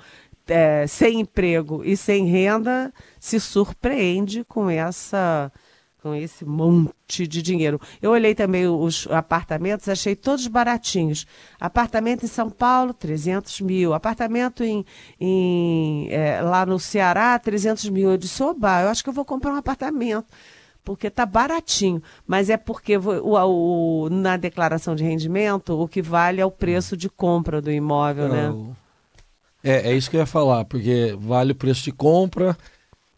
é, 0.48 0.86
sem 0.88 1.22
emprego 1.22 1.84
e 1.86 1.96
sem 1.96 2.26
renda 2.26 2.94
se 3.20 3.40
surpreende 3.40 4.44
com 4.44 4.70
essa 4.70 5.52
com 6.02 6.16
esse 6.16 6.44
monte 6.44 7.28
de 7.28 7.42
dinheiro. 7.42 7.80
Eu 8.02 8.12
olhei 8.12 8.34
também 8.34 8.68
os 8.68 9.08
apartamentos, 9.12 9.88
achei 9.88 10.16
todos 10.16 10.48
baratinhos. 10.48 11.28
Apartamento 11.60 12.26
em 12.26 12.28
São 12.28 12.50
Paulo, 12.50 12.94
300 12.94 13.62
mil. 13.62 13.94
Apartamento 13.94 14.64
em, 14.64 14.84
em 15.20 16.08
é, 16.10 16.42
lá 16.42 16.66
no 16.66 16.80
Ceará, 16.80 17.38
300 17.38 17.88
mil. 17.90 18.10
Eu 18.10 18.18
disse, 18.18 18.42
oba, 18.42 18.82
eu 18.82 18.90
acho 18.90 19.04
que 19.04 19.10
eu 19.10 19.14
vou 19.14 19.24
comprar 19.24 19.54
um 19.54 19.58
apartamento 19.58 20.26
porque 20.84 21.06
está 21.06 21.24
baratinho. 21.26 22.02
Mas 22.26 22.50
é 22.50 22.58
porque 22.58 22.98
o, 22.98 23.36
o, 23.36 24.10
na 24.10 24.38
declaração 24.38 24.96
de 24.96 25.04
rendimento 25.04 25.80
o 25.80 25.88
que 25.88 26.02
vale 26.02 26.42
é 26.42 26.46
o 26.46 26.50
preço 26.50 26.98
de 26.98 27.10
compra 27.10 27.62
do 27.62 27.72
imóvel, 27.72 28.28
né? 28.28 28.74
É, 29.64 29.92
é 29.92 29.96
isso 29.96 30.10
que 30.10 30.16
eu 30.16 30.22
ia 30.22 30.26
falar, 30.26 30.66
porque 30.66 31.16
vale 31.20 31.52
o 31.52 31.56
preço 31.56 31.84
de 31.84 31.92
compra 31.92 32.58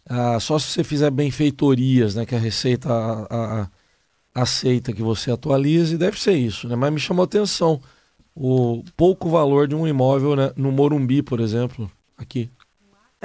ah, 0.08 0.40
só 0.40 0.60
se 0.60 0.68
você 0.68 0.84
fizer 0.84 1.10
benfeitorias, 1.12 2.16
né, 2.16 2.26
que 2.26 2.36
a 2.36 2.40
Receita 2.40 2.90
a, 2.92 3.62
a, 3.64 3.70
aceita 4.34 4.94
que 4.94 5.02
você 5.02 5.32
atualize, 5.32 5.98
deve 5.98 6.20
ser 6.20 6.34
isso, 6.34 6.68
né? 6.68 6.76
Mas 6.76 6.94
me 6.94 7.00
chamou 7.00 7.24
a 7.24 7.26
atenção 7.26 7.82
o 8.36 8.84
pouco 8.98 9.30
valor 9.30 9.68
de 9.68 9.76
um 9.76 9.88
imóvel 9.88 10.36
né, 10.36 10.52
no 10.56 10.72
Morumbi, 10.72 11.22
por 11.22 11.40
exemplo, 11.40 11.90
aqui. 12.18 12.50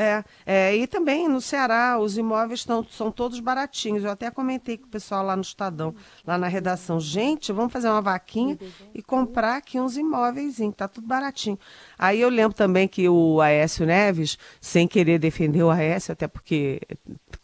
É, 0.00 0.22
é, 0.46 0.76
e 0.76 0.86
também 0.86 1.26
no 1.26 1.40
Ceará 1.40 1.98
os 1.98 2.16
imóveis 2.16 2.64
tão, 2.64 2.84
são 2.84 3.10
todos 3.10 3.40
baratinhos. 3.40 4.04
Eu 4.04 4.12
até 4.12 4.30
comentei 4.30 4.78
com 4.78 4.86
o 4.86 4.88
pessoal 4.88 5.24
lá 5.24 5.34
no 5.34 5.42
Estadão, 5.42 5.92
lá 6.24 6.38
na 6.38 6.46
redação. 6.46 7.00
Gente, 7.00 7.52
vamos 7.52 7.72
fazer 7.72 7.88
uma 7.88 8.00
vaquinha 8.00 8.56
e 8.94 9.02
comprar 9.02 9.56
aqui 9.56 9.80
uns 9.80 9.96
imóveis, 9.96 10.58
tá 10.76 10.86
tudo 10.86 11.04
baratinho. 11.04 11.58
Aí 11.98 12.20
eu 12.20 12.28
lembro 12.28 12.56
também 12.56 12.86
que 12.86 13.08
o 13.08 13.40
Aécio 13.40 13.84
Neves, 13.84 14.38
sem 14.60 14.86
querer 14.86 15.18
defender 15.18 15.64
o 15.64 15.70
Aécio, 15.70 16.12
até 16.12 16.28
porque 16.28 16.80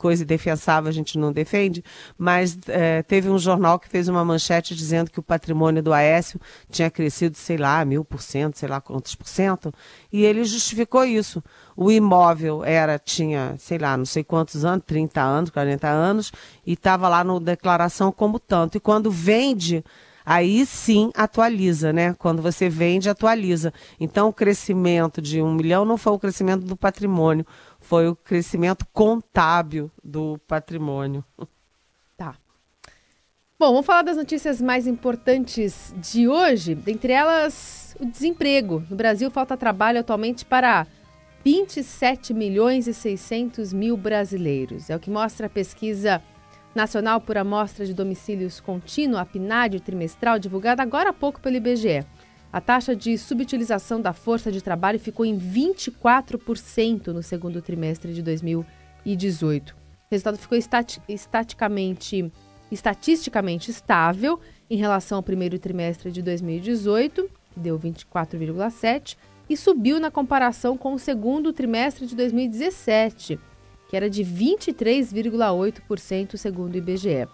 coisa 0.04 0.22
indefensável 0.22 0.90
a 0.90 0.92
gente 0.92 1.18
não 1.18 1.32
defende, 1.32 1.82
mas 2.18 2.58
é, 2.68 3.02
teve 3.02 3.30
um 3.30 3.38
jornal 3.38 3.78
que 3.78 3.88
fez 3.88 4.06
uma 4.06 4.22
manchete 4.22 4.74
dizendo 4.74 5.10
que 5.10 5.18
o 5.18 5.22
patrimônio 5.22 5.82
do 5.82 5.94
Aécio 5.94 6.38
tinha 6.68 6.90
crescido, 6.90 7.38
sei 7.38 7.56
lá, 7.56 7.82
mil 7.86 8.04
por 8.04 8.20
cento, 8.20 8.58
sei 8.58 8.68
lá 8.68 8.82
quantos 8.82 9.14
por 9.14 9.26
cento, 9.26 9.72
e 10.12 10.22
ele 10.22 10.44
justificou 10.44 11.06
isso. 11.06 11.42
O 11.74 11.90
imóvel 11.90 12.62
era, 12.62 12.98
tinha, 12.98 13.54
sei 13.56 13.78
lá, 13.78 13.96
não 13.96 14.04
sei 14.04 14.22
quantos 14.22 14.62
anos, 14.62 14.84
30 14.86 15.22
anos, 15.22 15.48
40 15.48 15.88
anos, 15.88 16.30
e 16.66 16.74
estava 16.74 17.08
lá 17.08 17.24
na 17.24 17.38
declaração 17.38 18.12
como 18.12 18.38
tanto. 18.38 18.76
E 18.76 18.80
quando 18.80 19.10
vende 19.10 19.82
aí 20.24 20.64
sim 20.64 21.10
atualiza, 21.14 21.92
né? 21.92 22.14
Quando 22.14 22.40
você 22.40 22.68
vende, 22.68 23.10
atualiza. 23.10 23.72
Então, 24.00 24.28
o 24.28 24.32
crescimento 24.32 25.20
de 25.20 25.42
um 25.42 25.52
milhão 25.52 25.84
não 25.84 25.96
foi 25.96 26.12
o 26.12 26.18
crescimento 26.18 26.64
do 26.64 26.76
patrimônio, 26.76 27.46
foi 27.84 28.08
o 28.08 28.16
crescimento 28.16 28.86
contábil 28.92 29.90
do 30.02 30.38
patrimônio. 30.46 31.24
Tá. 32.16 32.36
Bom, 33.58 33.72
vamos 33.72 33.84
falar 33.84 34.02
das 34.02 34.16
notícias 34.16 34.60
mais 34.60 34.86
importantes 34.86 35.92
de 35.96 36.28
hoje. 36.28 36.76
Dentre 36.76 37.12
elas, 37.12 37.96
o 37.98 38.06
desemprego. 38.06 38.84
No 38.88 38.94
Brasil, 38.94 39.28
falta 39.32 39.56
trabalho 39.56 39.98
atualmente 39.98 40.44
para 40.44 40.86
27 41.44 42.32
milhões 42.32 42.86
e 42.86 42.94
600 42.94 43.72
mil 43.72 43.96
brasileiros. 43.96 44.90
É 44.90 44.94
o 44.94 45.00
que 45.00 45.10
mostra 45.10 45.48
a 45.48 45.50
pesquisa 45.50 46.22
Nacional 46.74 47.20
por 47.20 47.36
Amostra 47.36 47.84
de 47.86 47.94
Domicílios 47.94 48.60
Contínuo, 48.60 49.18
a 49.18 49.24
PNAD 49.24 49.80
trimestral, 49.80 50.38
divulgada 50.38 50.82
agora 50.82 51.10
há 51.10 51.12
pouco 51.12 51.40
pelo 51.40 51.56
IBGE. 51.56 52.04
A 52.54 52.60
taxa 52.60 52.94
de 52.94 53.18
subutilização 53.18 54.00
da 54.00 54.12
força 54.12 54.52
de 54.52 54.62
trabalho 54.62 55.00
ficou 55.00 55.26
em 55.26 55.36
24% 55.36 57.08
no 57.08 57.20
segundo 57.20 57.60
trimestre 57.60 58.14
de 58.14 58.22
2018. 58.22 59.72
O 59.72 59.76
resultado 60.08 60.38
ficou 60.38 60.56
estati 60.56 61.02
estaticamente, 61.08 62.30
estatisticamente 62.70 63.72
estável 63.72 64.38
em 64.70 64.76
relação 64.76 65.16
ao 65.16 65.22
primeiro 65.22 65.58
trimestre 65.58 66.12
de 66.12 66.22
2018, 66.22 67.28
que 67.50 67.58
deu 67.58 67.76
24,7%, 67.76 69.16
e 69.50 69.56
subiu 69.56 69.98
na 69.98 70.12
comparação 70.12 70.76
com 70.76 70.94
o 70.94 70.98
segundo 70.98 71.52
trimestre 71.52 72.06
de 72.06 72.14
2017, 72.14 73.36
que 73.90 73.96
era 73.96 74.08
de 74.08 74.24
23,8%, 74.24 76.36
segundo 76.36 76.76
o 76.76 76.78
IBGE. 76.78 77.26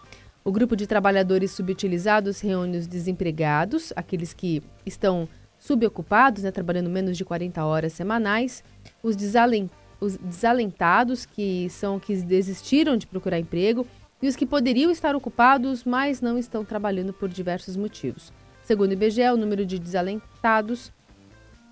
O 0.51 0.53
grupo 0.53 0.75
de 0.75 0.85
trabalhadores 0.85 1.53
subutilizados 1.53 2.41
reúne 2.41 2.77
os 2.77 2.89
desempregados, 2.89 3.93
aqueles 3.95 4.33
que 4.33 4.61
estão 4.85 5.29
subocupados, 5.61 6.43
né, 6.43 6.51
trabalhando 6.51 6.91
menos 6.91 7.17
de 7.17 7.25
40 7.25 7.65
horas 7.65 7.93
semanais, 7.93 8.65
os, 9.01 9.15
desalent 9.15 9.71
os 10.01 10.17
desalentados, 10.17 11.25
que 11.25 11.71
são 11.71 12.01
que 12.01 12.17
desistiram 12.17 12.97
de 12.97 13.07
procurar 13.07 13.39
emprego, 13.39 13.87
e 14.21 14.27
os 14.27 14.35
que 14.35 14.45
poderiam 14.45 14.91
estar 14.91 15.15
ocupados, 15.15 15.85
mas 15.85 16.21
não 16.21 16.37
estão 16.37 16.65
trabalhando 16.65 17.13
por 17.13 17.29
diversos 17.29 17.77
motivos. 17.77 18.33
Segundo 18.65 18.91
o 18.91 18.95
IBGE, 18.95 19.31
o 19.33 19.37
número 19.37 19.65
de 19.65 19.79
desalentados 19.79 20.91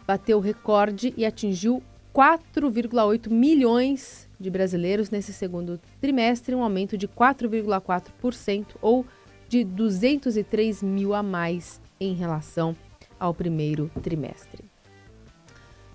bateu 0.06 0.38
recorde 0.38 1.12
e 1.16 1.26
atingiu 1.26 1.82
4,8 2.14 3.28
milhões 3.28 4.27
de 4.38 4.50
brasileiros 4.50 5.10
nesse 5.10 5.32
segundo 5.32 5.80
trimestre, 6.00 6.54
um 6.54 6.62
aumento 6.62 6.96
de 6.96 7.08
4,4% 7.08 8.66
ou 8.80 9.04
de 9.48 9.64
203 9.64 10.82
mil 10.82 11.14
a 11.14 11.22
mais 11.22 11.80
em 12.00 12.14
relação 12.14 12.76
ao 13.18 13.34
primeiro 13.34 13.90
trimestre. 14.02 14.64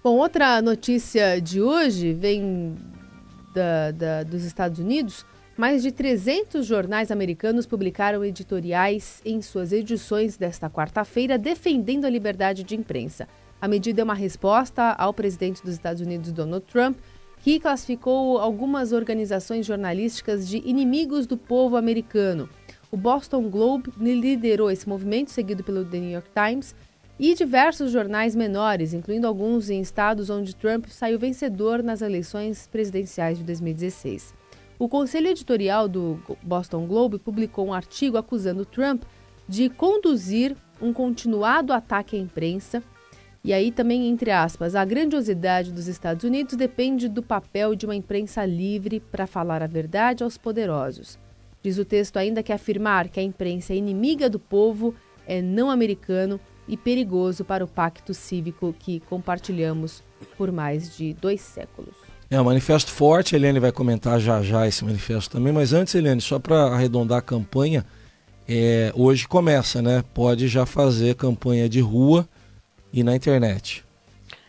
Bom, 0.04 0.18
outra 0.18 0.62
notícia 0.62 1.40
de 1.40 1.62
hoje 1.62 2.14
vem 2.14 2.76
da, 3.54 3.92
da, 3.92 4.24
dos 4.24 4.44
Estados 4.44 4.80
Unidos. 4.80 5.26
Mais 5.56 5.84
de 5.84 5.92
300 5.92 6.66
jornais 6.66 7.12
americanos 7.12 7.68
publicaram 7.68 8.26
editoriais 8.26 9.22
em 9.24 9.40
suas 9.42 9.72
edições 9.72 10.36
desta 10.36 10.68
quarta-feira 10.70 11.38
defendendo 11.38 12.06
a 12.06 12.10
liberdade 12.10 12.64
de 12.64 12.76
imprensa. 12.76 13.28
A 13.62 13.68
medida 13.68 14.02
é 14.02 14.04
uma 14.04 14.16
resposta 14.16 14.92
ao 14.92 15.14
presidente 15.14 15.64
dos 15.64 15.76
Estados 15.76 16.02
Unidos, 16.02 16.32
Donald 16.32 16.66
Trump, 16.66 16.98
que 17.44 17.60
classificou 17.60 18.38
algumas 18.38 18.94
organizações 18.94 19.66
jornalísticas 19.66 20.48
de 20.48 20.58
inimigos 20.60 21.28
do 21.28 21.36
povo 21.36 21.76
americano. 21.76 22.50
O 22.90 22.96
Boston 22.96 23.50
Globe 23.50 23.92
liderou 23.98 24.72
esse 24.72 24.88
movimento, 24.88 25.30
seguido 25.30 25.62
pelo 25.62 25.84
The 25.84 26.00
New 26.00 26.12
York 26.12 26.30
Times, 26.34 26.74
e 27.20 27.36
diversos 27.36 27.92
jornais 27.92 28.34
menores, 28.34 28.94
incluindo 28.94 29.28
alguns 29.28 29.70
em 29.70 29.82
estados 29.82 30.30
onde 30.30 30.56
Trump 30.56 30.86
saiu 30.88 31.20
vencedor 31.20 31.84
nas 31.84 32.02
eleições 32.02 32.66
presidenciais 32.68 33.38
de 33.38 33.44
2016. 33.44 34.34
O 34.80 34.88
conselho 34.88 35.28
editorial 35.28 35.90
do 35.90 36.18
Boston 36.42 36.88
Globe 36.88 37.20
publicou 37.20 37.68
um 37.68 37.74
artigo 37.74 38.18
acusando 38.18 38.66
Trump 38.66 39.04
de 39.50 39.70
conduzir 39.70 40.56
um 40.82 40.94
continuado 40.94 41.74
ataque 41.74 42.16
à 42.16 42.20
imprensa. 42.20 42.82
E 43.46 43.52
aí 43.52 43.74
também, 43.74 44.08
entre 44.08 44.32
aspas, 44.32 44.74
a 44.74 44.86
grandiosidade 44.86 45.74
dos 45.74 45.88
Estados 45.88 46.24
Unidos 46.24 46.56
depende 46.56 47.10
do 47.10 47.22
papel 47.22 47.76
de 47.76 47.86
uma 47.86 47.94
imprensa 47.94 48.46
livre 48.46 49.02
para 49.02 49.28
falar 49.28 49.62
a 49.62 49.68
verdade 49.68 50.24
aos 50.24 50.38
poderosos. 50.38 51.20
Diz 51.62 51.78
o 51.78 51.84
texto 51.84 52.16
ainda 52.16 52.42
que 52.42 52.54
afirmar 52.54 53.10
que 53.10 53.20
a 53.20 53.24
imprensa 53.24 53.74
é 53.74 53.76
inimiga 53.76 54.30
do 54.30 54.40
povo 54.40 54.96
é 55.28 55.42
não 55.42 55.70
americano 55.70 56.40
e 56.70 56.78
perigoso 56.78 57.44
para 57.44 57.66
o 57.66 57.68
pacto 57.68 58.14
cívico 58.14 58.74
que 58.80 59.02
compartilhamos 59.02 60.02
por 60.38 60.50
mais 60.50 60.96
de 60.96 61.14
dois 61.14 61.42
séculos. 61.42 61.96
É 62.30 62.40
um 62.40 62.46
manifesto 62.46 62.92
forte, 62.92 63.36
a 63.36 63.38
Eliane 63.38 63.60
vai 63.60 63.74
comentar 63.74 64.22
já 64.22 64.42
já 64.42 64.66
esse 64.66 64.86
manifesto 64.86 65.36
também, 65.36 65.52
mas 65.52 65.74
antes, 65.74 65.94
Eliane, 65.94 66.22
só 66.22 66.40
para 66.40 66.68
arredondar 66.68 67.18
a 67.18 67.22
campanha, 67.22 67.86
é, 68.48 68.94
hoje 68.96 69.28
começa, 69.28 69.82
né? 69.82 70.02
Pode 70.14 70.48
já 70.48 70.66
fazer 70.66 71.16
campanha 71.16 71.68
de 71.68 71.82
rua 71.82 72.28
e 72.94 73.04
na 73.04 73.16
internet. 73.16 73.84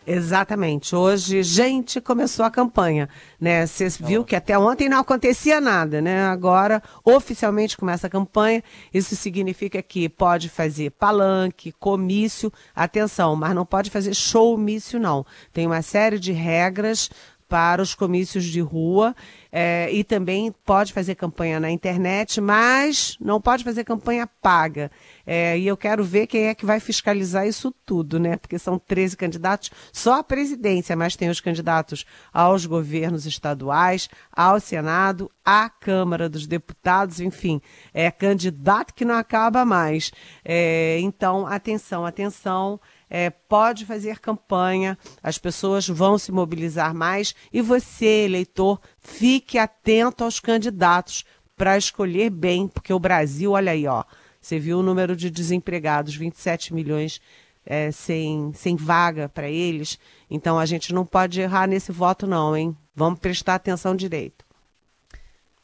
Exatamente. 0.06 0.94
Hoje, 0.94 1.42
gente, 1.42 1.98
começou 1.98 2.44
a 2.44 2.50
campanha, 2.50 3.08
né? 3.40 3.66
Você 3.66 3.88
viu 3.88 4.22
que 4.22 4.36
até 4.36 4.58
ontem 4.58 4.86
não 4.86 4.98
acontecia 4.98 5.62
nada, 5.62 6.02
né? 6.02 6.26
Agora, 6.26 6.82
oficialmente 7.02 7.74
começa 7.74 8.06
a 8.06 8.10
campanha. 8.10 8.62
Isso 8.92 9.16
significa 9.16 9.82
que 9.82 10.06
pode 10.06 10.50
fazer 10.50 10.90
palanque, 10.90 11.72
comício, 11.72 12.52
atenção, 12.76 13.34
mas 13.34 13.54
não 13.54 13.64
pode 13.64 13.88
fazer 13.88 14.14
showmício, 14.14 15.00
não. 15.00 15.24
Tem 15.54 15.66
uma 15.66 15.80
série 15.80 16.18
de 16.18 16.32
regras 16.32 17.08
para 17.54 17.80
os 17.80 17.94
comícios 17.94 18.46
de 18.46 18.60
rua 18.60 19.14
é, 19.52 19.88
e 19.92 20.02
também 20.02 20.52
pode 20.66 20.92
fazer 20.92 21.14
campanha 21.14 21.60
na 21.60 21.70
internet, 21.70 22.40
mas 22.40 23.16
não 23.20 23.40
pode 23.40 23.62
fazer 23.62 23.84
campanha 23.84 24.26
paga. 24.26 24.90
É, 25.24 25.56
e 25.56 25.64
eu 25.64 25.76
quero 25.76 26.02
ver 26.02 26.26
quem 26.26 26.48
é 26.48 26.54
que 26.56 26.66
vai 26.66 26.80
fiscalizar 26.80 27.46
isso 27.46 27.72
tudo, 27.86 28.18
né? 28.18 28.36
Porque 28.38 28.58
são 28.58 28.76
13 28.76 29.16
candidatos 29.16 29.70
só 29.92 30.18
à 30.18 30.24
presidência, 30.24 30.96
mas 30.96 31.14
tem 31.14 31.28
os 31.28 31.40
candidatos 31.40 32.04
aos 32.32 32.66
governos 32.66 33.24
estaduais, 33.24 34.08
ao 34.32 34.58
Senado, 34.58 35.30
à 35.44 35.70
Câmara 35.70 36.28
dos 36.28 36.48
Deputados, 36.48 37.20
enfim, 37.20 37.62
é 37.92 38.10
candidato 38.10 38.92
que 38.92 39.04
não 39.04 39.14
acaba 39.14 39.64
mais. 39.64 40.10
É, 40.44 40.98
então, 40.98 41.46
atenção, 41.46 42.04
atenção 42.04 42.80
é, 43.16 43.30
pode 43.30 43.86
fazer 43.86 44.18
campanha, 44.18 44.98
as 45.22 45.38
pessoas 45.38 45.86
vão 45.86 46.18
se 46.18 46.32
mobilizar 46.32 46.92
mais 46.92 47.32
e 47.52 47.62
você, 47.62 48.24
eleitor, 48.24 48.80
fique 48.98 49.56
atento 49.56 50.24
aos 50.24 50.40
candidatos 50.40 51.24
para 51.56 51.78
escolher 51.78 52.28
bem, 52.28 52.66
porque 52.66 52.92
o 52.92 52.98
Brasil, 52.98 53.52
olha 53.52 53.70
aí, 53.70 53.86
ó, 53.86 54.02
você 54.40 54.58
viu 54.58 54.80
o 54.80 54.82
número 54.82 55.14
de 55.14 55.30
desempregados, 55.30 56.16
27 56.16 56.74
milhões 56.74 57.20
é, 57.64 57.92
sem, 57.92 58.52
sem 58.52 58.74
vaga 58.74 59.28
para 59.28 59.48
eles. 59.48 59.96
Então 60.28 60.58
a 60.58 60.66
gente 60.66 60.92
não 60.92 61.06
pode 61.06 61.40
errar 61.40 61.68
nesse 61.68 61.92
voto, 61.92 62.26
não, 62.26 62.56
hein? 62.56 62.76
Vamos 62.96 63.20
prestar 63.20 63.54
atenção 63.54 63.94
direito. 63.94 64.44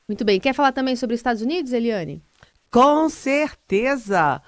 Muito 0.07 0.25
bem. 0.25 0.39
Quer 0.39 0.55
falar 0.55 0.71
também 0.71 0.95
sobre 0.95 1.15
os 1.15 1.19
Estados 1.19 1.43
Unidos, 1.43 1.73
Eliane? 1.73 2.23
Com 2.71 3.09
certeza! 3.09 4.41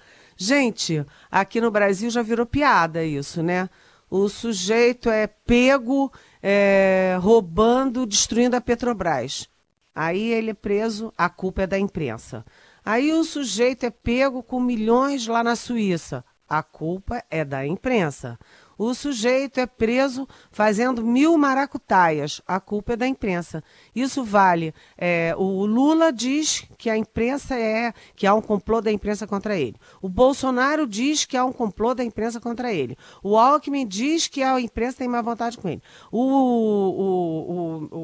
Gente, 0.45 1.07
aqui 1.31 1.61
no 1.61 1.71
Brasil 1.71 2.11
já 2.11 2.21
virou 2.21 2.45
piada 2.45 3.05
isso, 3.05 3.45
né? 3.45 3.71
O 4.11 4.29
sujeito 4.29 5.09
é 5.09 5.29
pego 5.29 6.13
é, 6.43 7.17
roubando, 7.21 8.05
destruindo 8.05 8.57
a 8.57 8.61
Petrobras. 8.61 9.49
Aí 9.95 10.33
ele 10.33 10.51
é 10.51 10.55
preso, 10.55 11.13
a 11.17 11.29
culpa 11.29 11.63
é 11.63 11.67
da 11.69 11.79
imprensa. 11.79 12.45
Aí 12.85 13.13
o 13.13 13.23
sujeito 13.23 13.87
é 13.87 13.91
pego 13.91 14.43
com 14.43 14.59
milhões 14.59 15.29
lá 15.29 15.45
na 15.45 15.55
Suíça. 15.55 16.25
A 16.49 16.61
culpa 16.61 17.23
é 17.31 17.45
da 17.45 17.65
imprensa. 17.65 18.37
O 18.85 18.95
sujeito 18.95 19.61
é 19.61 19.67
preso 19.67 20.27
fazendo 20.51 21.05
mil 21.05 21.39
maracutaias. 21.39 22.43
A 22.45 22.59
culpa 22.59 22.95
é 22.95 22.97
da 22.97 23.07
imprensa. 23.07 23.63
Isso 23.95 24.25
vale. 24.25 24.75
É, 24.99 25.37
o 25.39 25.65
Lula 25.65 26.13
diz 26.13 26.67
que 26.77 26.91
a 26.91 26.97
imprensa 26.97 27.55
é 27.55 27.95
que 28.17 28.27
há 28.27 28.35
um 28.35 28.43
complô 28.43 28.81
da 28.81 28.91
imprensa 28.91 29.25
contra 29.25 29.57
ele. 29.57 29.77
O 30.01 30.09
Bolsonaro 30.09 30.85
diz 30.85 31.25
que 31.25 31.37
há 31.37 31.45
um 31.45 31.53
complô 31.53 31.95
da 31.95 32.03
imprensa 32.03 32.41
contra 32.41 32.73
ele. 32.73 32.99
O 33.23 33.39
Alckmin 33.39 33.87
diz 33.87 34.27
que 34.27 34.43
a 34.43 34.61
imprensa 34.61 34.99
tem 34.99 35.07
má 35.07 35.23
vontade 35.23 35.57
com 35.59 35.69
ele. 35.69 35.83
O, 36.11 36.21
o, 36.21 37.89
o, 37.93 37.99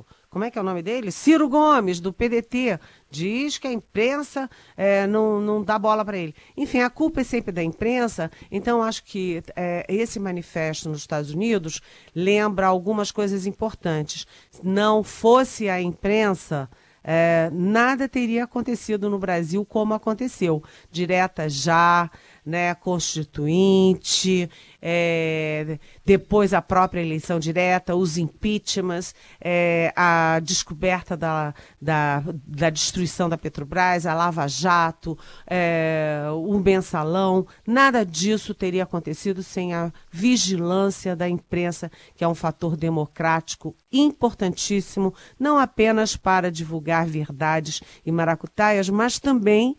o 0.00 0.04
como 0.36 0.44
é 0.44 0.50
que 0.50 0.58
é 0.58 0.60
o 0.60 0.64
nome 0.64 0.82
dele? 0.82 1.10
Ciro 1.10 1.48
Gomes, 1.48 1.98
do 1.98 2.12
PDT, 2.12 2.78
diz 3.10 3.56
que 3.56 3.66
a 3.66 3.72
imprensa 3.72 4.50
é, 4.76 5.06
não, 5.06 5.40
não 5.40 5.64
dá 5.64 5.78
bola 5.78 6.04
para 6.04 6.18
ele. 6.18 6.34
Enfim, 6.54 6.80
a 6.80 6.90
culpa 6.90 7.22
é 7.22 7.24
sempre 7.24 7.50
da 7.50 7.62
imprensa, 7.62 8.30
então 8.52 8.82
acho 8.82 9.02
que 9.04 9.42
é, 9.56 9.86
esse 9.88 10.20
manifesto 10.20 10.90
nos 10.90 10.98
Estados 10.98 11.30
Unidos 11.30 11.80
lembra 12.14 12.66
algumas 12.66 13.10
coisas 13.10 13.46
importantes. 13.46 14.26
Não 14.62 15.02
fosse 15.02 15.70
a 15.70 15.80
imprensa. 15.80 16.68
É, 17.02 17.48
nada 17.50 18.06
teria 18.06 18.44
acontecido 18.44 19.08
no 19.08 19.18
Brasil 19.18 19.64
como 19.64 19.94
aconteceu. 19.94 20.62
Direta 20.90 21.48
já, 21.48 22.10
né, 22.46 22.72
constituinte, 22.76 24.48
é, 24.80 25.80
depois 26.04 26.54
a 26.54 26.62
própria 26.62 27.00
eleição 27.00 27.40
direta, 27.40 27.96
os 27.96 28.16
impeachments, 28.16 29.16
é, 29.40 29.92
a 29.96 30.38
descoberta 30.40 31.16
da, 31.16 31.52
da, 31.82 32.22
da, 32.46 32.70
destruição 32.70 33.28
da 33.28 33.36
Petrobras, 33.36 34.06
a 34.06 34.14
Lava 34.14 34.46
Jato, 34.46 35.18
é, 35.44 36.22
o 36.32 36.56
mensalão, 36.60 37.44
nada 37.66 38.06
disso 38.06 38.54
teria 38.54 38.84
acontecido 38.84 39.42
sem 39.42 39.74
a 39.74 39.92
vigilância 40.12 41.16
da 41.16 41.28
imprensa, 41.28 41.90
que 42.14 42.22
é 42.22 42.28
um 42.28 42.34
fator 42.34 42.76
democrático 42.76 43.74
importantíssimo, 43.90 45.12
não 45.36 45.58
apenas 45.58 46.16
para 46.16 46.48
divulgar 46.48 47.06
verdades 47.06 47.82
e 48.04 48.12
maracutaias, 48.12 48.88
mas 48.88 49.18
também 49.18 49.76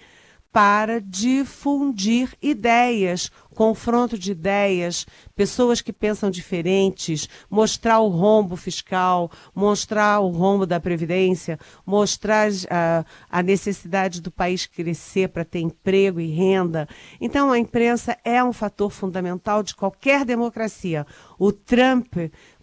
para 0.52 1.00
difundir 1.00 2.34
ideias, 2.42 3.30
confronto 3.54 4.18
de 4.18 4.32
ideias, 4.32 5.06
pessoas 5.36 5.82
que 5.82 5.94
pensam 5.94 6.30
diferentes, 6.30 7.28
mostrar 7.50 8.00
o 8.00 8.08
rombo 8.08 8.56
fiscal, 8.56 9.32
mostrar 9.54 10.20
o 10.20 10.30
rombo 10.30 10.66
da 10.66 10.80
Previdência, 10.80 11.60
mostrar 11.86 12.52
uh, 12.52 13.06
a 13.30 13.44
necessidade 13.44 14.22
do 14.22 14.32
país 14.32 14.66
crescer 14.66 15.30
para 15.30 15.46
ter 15.46 15.60
emprego 15.60 16.20
e 16.20 16.28
renda. 16.28 16.88
Então, 17.20 17.52
a 17.52 17.60
imprensa 17.60 18.18
é 18.24 18.44
um 18.44 18.54
fator 18.54 18.92
fundamental 18.92 19.62
de 19.62 19.76
qualquer 19.76 20.26
democracia. 20.26 21.06
O 21.38 21.52
Trump 21.52 22.16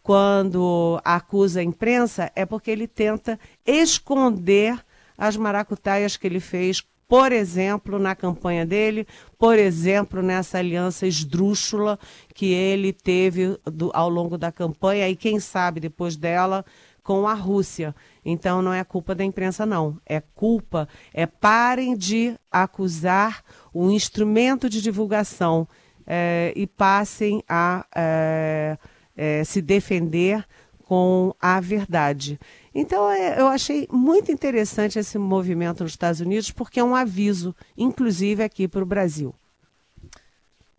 quando 0.04 1.00
acusa 1.02 1.60
a 1.60 1.62
imprensa, 1.62 2.30
é 2.36 2.44
porque 2.44 2.70
ele 2.70 2.86
tenta 2.86 3.40
esconder 3.64 4.78
as 5.16 5.34
maracutaias 5.34 6.14
que 6.18 6.26
ele 6.26 6.40
fez 6.40 6.84
por 7.14 7.30
exemplo, 7.30 7.96
na 7.96 8.16
campanha 8.16 8.66
dele, 8.66 9.06
por 9.38 9.56
exemplo, 9.56 10.20
nessa 10.20 10.58
aliança 10.58 11.06
esdrúxula 11.06 11.96
que 12.34 12.46
ele 12.46 12.92
teve 12.92 13.56
do, 13.64 13.92
ao 13.94 14.08
longo 14.08 14.36
da 14.36 14.50
campanha 14.50 15.08
e, 15.08 15.14
quem 15.14 15.38
sabe, 15.38 15.78
depois 15.78 16.16
dela, 16.16 16.64
com 17.04 17.28
a 17.28 17.32
Rússia. 17.32 17.94
Então, 18.24 18.60
não 18.60 18.72
é 18.72 18.82
culpa 18.82 19.14
da 19.14 19.22
imprensa, 19.22 19.64
não. 19.64 19.96
É 20.04 20.20
culpa, 20.20 20.88
é 21.12 21.24
parem 21.24 21.96
de 21.96 22.34
acusar 22.50 23.44
o 23.72 23.92
instrumento 23.92 24.68
de 24.68 24.82
divulgação 24.82 25.68
é, 26.04 26.52
e 26.56 26.66
passem 26.66 27.44
a 27.48 27.86
é, 27.94 28.76
é, 29.16 29.44
se 29.44 29.62
defender 29.62 30.44
com 30.86 31.34
a 31.40 31.60
verdade. 31.60 32.38
Então, 32.74 33.10
é, 33.10 33.40
eu 33.40 33.46
achei 33.46 33.88
muito 33.90 34.30
interessante 34.30 34.98
esse 34.98 35.18
movimento 35.18 35.82
nos 35.82 35.92
Estados 35.92 36.20
Unidos, 36.20 36.50
porque 36.50 36.80
é 36.80 36.84
um 36.84 36.94
aviso, 36.94 37.54
inclusive 37.76 38.42
aqui 38.42 38.68
para 38.68 38.82
o 38.82 38.86
Brasil. 38.86 39.34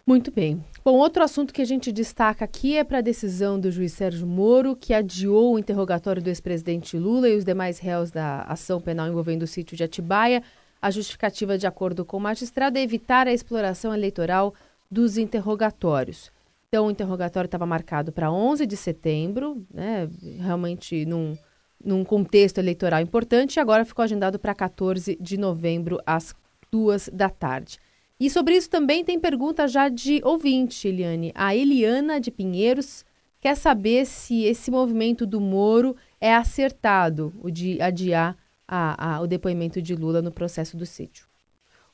Muito 0.06 0.32
bem. 0.32 0.63
Bom, 0.84 0.94
outro 0.94 1.24
assunto 1.24 1.52
que 1.52 1.63
a 1.63 1.65
gente 1.65 1.91
destaca 1.91 2.46
aqui 2.46 2.78
é 2.78 2.84
para 2.84 3.00
a 3.00 3.02
decisão 3.02 3.60
do 3.60 3.72
juiz 3.72 3.91
Sérgio 3.94 4.28
Moro, 4.28 4.76
que 4.76 4.94
adiou 4.94 5.56
o 5.56 5.60
interrogatório 5.60 6.22
do 6.22 6.30
ex-presidente 6.30 6.96
Lula 6.96 7.28
e 7.28 7.36
os 7.36 7.44
demais 7.44 7.80
réus 7.80 8.12
da 8.12 8.41
ação 8.41 8.80
penal 8.80 9.08
envolvendo 9.08 9.41
o 9.41 9.48
sítio 9.48 9.76
de 9.76 9.84
Atibaia. 9.84 10.44
A 10.80 10.91
justificativa, 10.91 11.58
de 11.58 11.65
acordo 11.65 12.06
com 12.06 12.18
o 12.18 12.22
magistrado, 12.22 12.78
é 12.78 12.84
evitar 12.84 13.28
a 13.28 13.34
exploração 13.34 13.91
eleitoral 13.91 14.54
dos 14.91 15.18
interrogatórios. 15.18 16.32
Então, 16.76 16.88
o 16.88 16.92
interrogatório 16.92 17.48
estava 17.48 17.66
marcado 17.66 18.12
para 18.12 18.30
11 18.30 18.68
de 18.68 18.76
setembro, 18.76 19.66
né, 19.74 20.10
realmente 20.42 21.06
num, 21.06 21.34
num 21.82 22.04
contexto 22.04 22.58
eleitoral 22.58 23.00
importante, 23.00 23.56
e 23.56 23.60
agora 23.62 23.86
ficou 23.86 24.04
agendado 24.04 24.38
para 24.38 24.54
14 24.54 25.18
de 25.22 25.38
novembro, 25.38 26.02
às 26.06 26.36
duas 26.70 27.10
da 27.14 27.30
tarde. 27.30 27.80
E 28.20 28.30
sobre 28.30 28.58
isso 28.58 28.70
também 28.70 29.06
tem 29.06 29.18
pergunta 29.18 29.70
já 29.70 29.88
de 29.88 30.20
ouvinte, 30.26 30.90
Eliane. 30.90 31.32
A 31.34 31.56
Eliana 31.56 32.20
de 32.20 32.30
Pinheiros 32.30 33.06
quer 33.40 33.56
saber 33.56 34.06
se 34.06 34.44
esse 34.44 34.70
movimento 34.70 35.26
do 35.26 35.40
Moro 35.40 35.96
é 36.20 36.36
acertado, 36.36 37.34
o 37.42 37.50
de 37.50 37.82
adiar 37.82 38.36
a, 38.68 39.16
a, 39.16 39.22
o 39.22 39.28
depoimento 39.28 39.82
de 39.82 39.96
Lula 39.96 40.22
no 40.22 40.30
processo 40.30 40.76
do 40.76 40.86
sítio. 40.86 41.26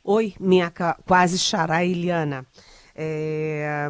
Oi, 0.04 0.34
minha 0.40 0.74
quase 1.06 1.38
xará 1.38 1.86
Eliana. 1.86 2.48
É, 2.96 3.88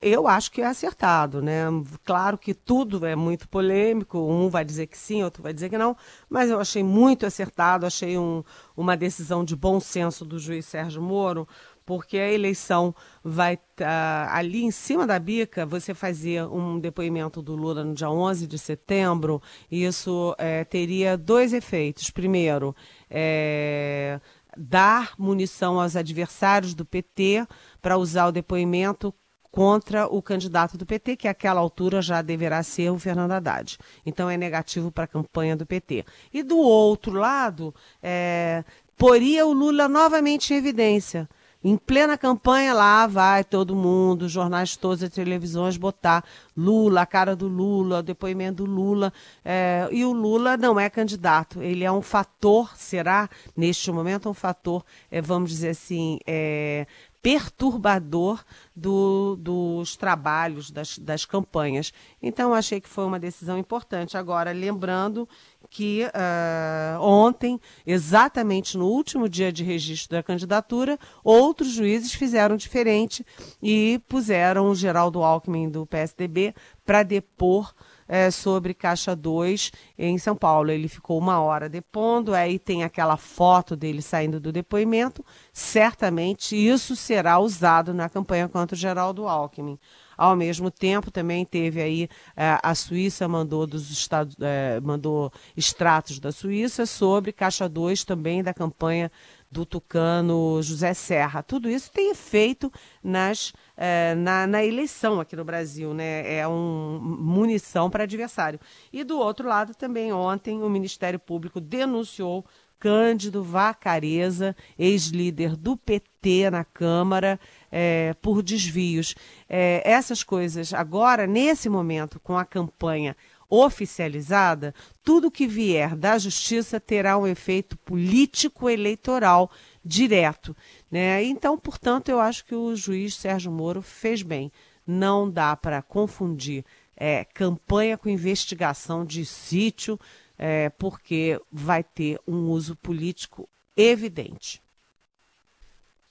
eu 0.00 0.26
acho 0.26 0.50
que 0.50 0.62
é 0.62 0.66
acertado, 0.66 1.42
né? 1.42 1.64
Claro 2.04 2.38
que 2.38 2.54
tudo 2.54 3.04
é 3.04 3.14
muito 3.14 3.48
polêmico, 3.48 4.18
um 4.18 4.48
vai 4.48 4.64
dizer 4.64 4.86
que 4.86 4.96
sim, 4.96 5.22
outro 5.22 5.42
vai 5.42 5.52
dizer 5.52 5.68
que 5.68 5.78
não, 5.78 5.96
mas 6.28 6.50
eu 6.50 6.60
achei 6.60 6.82
muito 6.82 7.26
acertado, 7.26 7.86
achei 7.86 8.18
um, 8.18 8.42
uma 8.76 8.96
decisão 8.96 9.44
de 9.44 9.54
bom 9.54 9.80
senso 9.80 10.24
do 10.24 10.38
juiz 10.38 10.66
Sérgio 10.66 11.02
Moro, 11.02 11.46
porque 11.88 12.18
a 12.18 12.30
eleição 12.30 12.94
vai 13.24 13.54
uh, 13.54 14.28
ali 14.28 14.62
em 14.62 14.70
cima 14.70 15.06
da 15.06 15.18
bica, 15.18 15.64
você 15.64 15.94
fazia 15.94 16.46
um 16.46 16.78
depoimento 16.78 17.40
do 17.40 17.56
Lula 17.56 17.82
no 17.82 17.94
dia 17.94 18.10
11 18.10 18.46
de 18.46 18.58
setembro, 18.58 19.40
e 19.70 19.86
isso 19.86 20.34
é, 20.36 20.64
teria 20.64 21.16
dois 21.16 21.54
efeitos. 21.54 22.10
Primeiro, 22.10 22.76
é, 23.08 24.20
dar 24.58 25.12
munição 25.16 25.80
aos 25.80 25.94
adversários 25.96 26.74
do 26.74 26.84
PT 26.84 27.46
para 27.80 27.96
usar 27.96 28.26
o 28.26 28.32
depoimento 28.32 29.14
contra 29.50 30.06
o 30.06 30.20
candidato 30.20 30.76
do 30.76 30.84
PT, 30.84 31.16
que 31.16 31.28
àquela 31.28 31.60
altura 31.60 32.02
já 32.02 32.20
deverá 32.20 32.62
ser 32.62 32.90
o 32.90 32.98
Fernando 32.98 33.32
Haddad. 33.32 33.78
Então 34.04 34.28
é 34.28 34.36
negativo 34.36 34.92
para 34.92 35.04
a 35.04 35.08
campanha 35.08 35.56
do 35.56 35.64
PT. 35.64 36.04
E 36.32 36.42
do 36.42 36.58
outro 36.58 37.12
lado, 37.12 37.74
é, 38.02 38.62
poria 38.96 39.46
o 39.46 39.52
Lula 39.52 39.88
novamente 39.88 40.52
em 40.52 40.56
evidência. 40.56 41.28
Em 41.68 41.76
plena 41.76 42.16
campanha 42.16 42.72
lá 42.72 43.06
vai 43.06 43.44
todo 43.44 43.76
mundo, 43.76 44.26
jornais 44.26 44.74
todos, 44.74 45.02
as 45.02 45.10
televisões 45.10 45.76
botar 45.76 46.24
Lula, 46.56 47.02
a 47.02 47.06
cara 47.06 47.36
do 47.36 47.46
Lula, 47.46 47.98
o 47.98 48.02
depoimento 48.02 48.64
do 48.64 48.70
Lula. 48.70 49.12
É, 49.44 49.86
e 49.92 50.02
o 50.02 50.12
Lula 50.12 50.56
não 50.56 50.80
é 50.80 50.88
candidato, 50.88 51.62
ele 51.62 51.84
é 51.84 51.92
um 51.92 52.00
fator, 52.00 52.74
será 52.74 53.28
neste 53.54 53.92
momento 53.92 54.30
um 54.30 54.34
fator, 54.34 54.82
é, 55.10 55.20
vamos 55.20 55.50
dizer 55.50 55.68
assim, 55.68 56.18
é, 56.26 56.86
perturbador 57.20 58.42
do, 58.74 59.36
dos 59.36 59.94
trabalhos, 59.94 60.70
das, 60.70 60.98
das 60.98 61.26
campanhas. 61.26 61.92
Então, 62.22 62.54
achei 62.54 62.80
que 62.80 62.88
foi 62.88 63.04
uma 63.04 63.18
decisão 63.18 63.58
importante. 63.58 64.16
Agora, 64.16 64.52
lembrando 64.52 65.28
que 65.70 66.04
uh, 66.04 67.00
ontem, 67.00 67.60
exatamente 67.86 68.76
no 68.76 68.86
último 68.86 69.28
dia 69.28 69.52
de 69.52 69.62
registro 69.62 70.16
da 70.16 70.22
candidatura, 70.22 70.98
outros 71.22 71.68
juízes 71.68 72.12
fizeram 72.12 72.56
diferente 72.56 73.24
e 73.62 74.00
puseram 74.08 74.68
o 74.68 74.74
Geraldo 74.74 75.22
Alckmin 75.22 75.68
do 75.68 75.86
PSDB 75.86 76.54
para 76.84 77.02
depor 77.02 77.74
é, 78.08 78.30
sobre 78.30 78.72
Caixa 78.72 79.14
2 79.14 79.70
em 79.98 80.16
São 80.16 80.34
Paulo. 80.34 80.70
Ele 80.70 80.88
ficou 80.88 81.18
uma 81.18 81.40
hora 81.40 81.68
depondo, 81.68 82.34
aí 82.34 82.58
tem 82.58 82.82
aquela 82.82 83.18
foto 83.18 83.76
dele 83.76 84.00
saindo 84.00 84.40
do 84.40 84.50
depoimento. 84.50 85.24
Certamente 85.52 86.56
isso 86.56 86.96
será 86.96 87.38
usado 87.38 87.92
na 87.92 88.08
campanha 88.08 88.48
contra 88.48 88.74
o 88.74 88.78
Geraldo 88.78 89.28
Alckmin. 89.28 89.78
Ao 90.18 90.34
mesmo 90.34 90.68
tempo, 90.68 91.12
também 91.12 91.44
teve 91.44 91.80
aí 91.80 92.08
é, 92.36 92.58
a 92.60 92.74
Suíça 92.74 93.28
mandou 93.28 93.68
dos 93.68 93.88
Estados, 93.88 94.34
é, 94.40 94.80
mandou 94.80 95.32
extratos 95.56 96.18
da 96.18 96.32
Suíça 96.32 96.84
sobre 96.86 97.32
Caixa 97.32 97.68
2 97.68 98.02
também 98.02 98.42
da 98.42 98.52
campanha 98.52 99.12
do 99.50 99.64
tucano 99.64 100.60
José 100.62 100.92
Serra. 100.92 101.42
Tudo 101.42 101.70
isso 101.70 101.90
tem 101.92 102.10
efeito 102.10 102.70
nas, 103.02 103.52
é, 103.76 104.14
na, 104.16 104.46
na, 104.46 104.64
eleição 104.64 105.20
aqui 105.20 105.36
no 105.36 105.44
Brasil, 105.44 105.94
né? 105.94 106.38
É 106.40 106.46
um 106.46 106.98
munição 107.00 107.88
para 107.88 108.02
adversário. 108.02 108.60
E 108.92 109.02
do 109.04 109.18
outro 109.18 109.48
lado 109.48 109.74
também 109.74 110.12
ontem 110.12 110.62
o 110.62 110.68
Ministério 110.68 111.18
Público 111.18 111.60
denunciou 111.60 112.44
Cândido 112.78 113.42
Vacareza, 113.42 114.54
ex-líder 114.78 115.56
do 115.56 115.76
PT 115.76 116.50
na 116.50 116.64
Câmara, 116.64 117.40
é, 117.70 118.14
por 118.20 118.42
desvios. 118.42 119.14
É, 119.48 119.82
essas 119.84 120.22
coisas, 120.22 120.72
agora, 120.72 121.26
nesse 121.26 121.68
momento, 121.68 122.20
com 122.20 122.36
a 122.36 122.44
campanha 122.44 123.16
oficializada, 123.48 124.74
tudo 125.02 125.30
que 125.30 125.46
vier 125.46 125.96
da 125.96 126.18
justiça 126.18 126.78
terá 126.78 127.16
um 127.16 127.26
efeito 127.26 127.76
político 127.78 128.68
eleitoral 128.68 129.50
direto. 129.82 130.54
Né? 130.90 131.24
Então, 131.24 131.56
portanto, 131.56 132.10
eu 132.10 132.20
acho 132.20 132.44
que 132.44 132.54
o 132.54 132.76
juiz 132.76 133.14
Sérgio 133.14 133.50
Moro 133.50 133.80
fez 133.80 134.22
bem. 134.22 134.52
Não 134.86 135.30
dá 135.30 135.56
para 135.56 135.80
confundir 135.80 136.64
é, 136.96 137.24
campanha 137.24 137.96
com 137.96 138.08
investigação 138.08 139.04
de 139.04 139.24
sítio, 139.24 139.98
é, 140.36 140.68
porque 140.70 141.40
vai 141.50 141.82
ter 141.82 142.20
um 142.26 142.48
uso 142.50 142.76
político 142.76 143.48
evidente. 143.76 144.60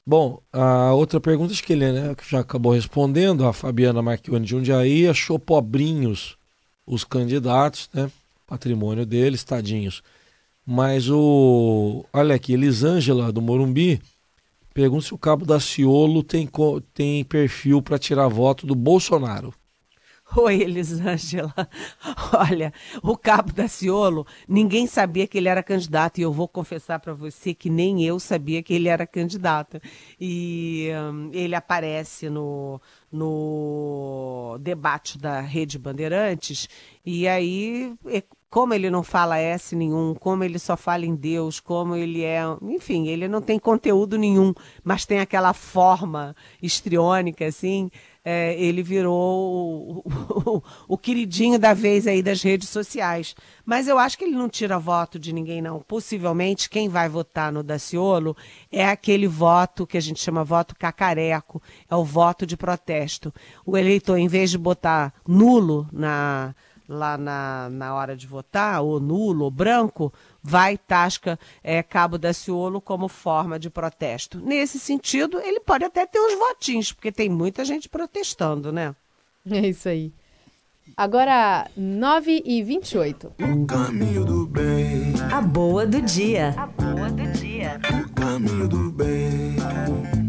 Bom, 0.10 0.41
a 0.54 0.93
outra 0.93 1.20
pergunta 1.20 1.52
acho 1.52 1.62
que 1.62 1.74
ele 1.74 1.91
né, 1.91 2.15
já 2.30 2.39
acabou 2.39 2.72
respondendo, 2.72 3.46
a 3.46 3.52
Fabiana 3.52 4.02
Marchione 4.02 4.46
de 4.46 4.52
Jundiaí 4.52 5.06
achou 5.06 5.38
pobrinhos 5.38 6.38
os 6.86 7.04
candidatos, 7.04 7.89
né? 7.93 8.10
Patrimônio 8.46 9.06
deles, 9.06 9.43
tadinhos. 9.43 10.02
Mas 10.65 11.10
o. 11.10 12.06
Olha 12.13 12.36
aqui, 12.36 12.54
Elisângela 12.54 13.34
do 13.34 13.41
Morumbi 13.41 14.02
pergunta 14.74 15.08
se 15.08 15.13
o 15.13 15.17
Cabo 15.17 15.46
da 15.46 15.60
Ciolo 15.60 16.24
tem, 16.24 16.48
tem 16.93 17.26
perfil 17.26 17.82
para 17.82 18.00
tirar 18.00 18.30
voto 18.30 18.65
do 18.65 18.76
Bolsonaro. 18.76 19.54
Oi, 20.36 20.62
Elisângela. 20.62 21.54
Olha, 22.34 22.74
o 23.02 23.18
Cabo 23.18 23.54
da 23.54 23.68
Ciolo, 23.68 24.28
ninguém 24.48 24.86
sabia 24.86 25.26
que 25.26 25.38
ele 25.38 25.48
era 25.48 25.63
candidato 25.63 26.18
e 26.18 26.22
eu 26.22 26.34
vou 26.34 26.48
confessar 26.48 27.00
para 27.00 27.13
você 27.13 27.54
que 27.54 27.70
nem 27.70 28.04
eu 28.04 28.20
sabia 28.20 28.62
que 28.62 28.74
ele 28.74 28.90
era 28.90 29.08
candidato. 29.08 29.80
E 30.20 30.90
um, 31.12 31.32
ele 31.34 31.56
aparece 31.56 32.30
no, 32.30 32.82
no 33.12 34.58
debate 34.60 35.18
da 35.18 35.40
Rede 35.40 35.80
Bandeirantes 35.80 36.68
e 37.06 37.28
aí 37.28 37.96
como 38.50 38.74
ele 38.74 38.90
não 38.90 39.04
fala 39.04 39.38
S 39.38 39.76
nenhum, 39.76 40.16
como 40.16 40.44
ele 40.44 40.58
só 40.58 40.78
fala 40.78 41.06
em 41.06 41.16
Deus, 41.16 41.60
como 41.60 41.96
ele 41.96 42.24
é. 42.24 42.42
Enfim, 42.62 43.08
ele 43.08 43.28
não 43.28 43.42
tem 43.42 43.60
conteúdo 43.60 44.18
nenhum, 44.18 44.54
mas 44.84 45.06
tem 45.06 45.20
aquela 45.20 45.54
forma 45.54 46.36
histriônica, 46.62 47.46
assim 47.46 47.90
é, 48.30 48.54
ele 48.60 48.84
virou 48.84 50.04
o, 50.04 50.04
o, 50.06 50.63
o, 50.86 50.98
queridinho 50.98 51.58
da 51.58 51.74
vez 51.74 52.06
aí 52.06 52.22
das 52.22 52.42
redes 52.42 52.68
sociais. 52.68 53.34
Mas 53.66 53.88
eu 53.88 53.98
acho 53.98 54.18
que 54.18 54.26
ele 54.26 54.36
não 54.36 54.50
tira 54.50 54.78
voto 54.78 55.18
de 55.18 55.32
ninguém, 55.32 55.62
não. 55.62 55.80
Possivelmente 55.80 56.70
quem 56.70 56.90
vai 56.90 57.08
votar 57.08 57.54
no 57.54 57.63
Daciolo 57.63 58.36
é 58.70 58.86
aquele 58.86 59.28
voto 59.28 59.88
que 59.88 59.98
a 59.98 60.02
gente 60.02 60.20
chama 60.20 60.44
voto 60.44 60.76
cacareco, 60.76 61.62
é 61.90 61.96
o 61.96 62.04
voto 62.04 62.46
de 62.46 62.58
protesto. 62.58 63.34
O 63.66 63.78
eleitor, 63.78 64.18
em 64.18 64.28
vez 64.28 64.52
de 64.52 64.58
botar 64.58 65.13
nulo 65.26 65.88
na, 65.90 66.54
lá 66.86 67.18
na, 67.18 67.70
na 67.70 67.96
hora 67.96 68.13
de 68.13 68.28
votar, 68.28 68.82
ou 68.82 69.00
nulo, 69.00 69.46
ou 69.46 69.52
branco, 69.52 70.12
vai 70.48 70.78
tasca 70.78 71.38
é, 71.62 71.84
Cabo 71.84 72.18
da 72.18 72.32
Ciolo 72.32 72.80
como 72.80 73.10
forma 73.10 73.60
de 73.60 73.70
protesto. 73.70 74.40
Nesse 74.40 74.80
sentido, 74.80 75.42
ele 75.42 75.60
pode 75.60 75.84
até 75.84 76.06
ter 76.06 76.20
uns 76.20 76.40
votinhos, 76.40 76.94
porque 76.94 77.12
tem 77.12 77.28
muita 77.28 77.66
gente 77.66 77.90
protestando, 77.90 78.72
né? 78.72 78.96
É 79.50 79.68
isso 79.68 79.90
aí. 79.90 80.14
Agora, 80.96 81.70
9 81.76 82.44
e 82.46 82.64
28. 82.64 83.34
O 83.40 83.66
caminho 83.66 84.24
do 84.24 84.48
bem. 84.48 85.14
A 85.32 85.42
boa 85.42 85.86
do 85.86 86.02
dia. 86.02 86.54
A 86.58 86.66
boa 86.66 87.10
do 87.10 87.32
dia. 87.34 87.80
O 87.92 88.14
caminho 88.14 88.68
do 88.70 88.92
bem. 88.92 90.27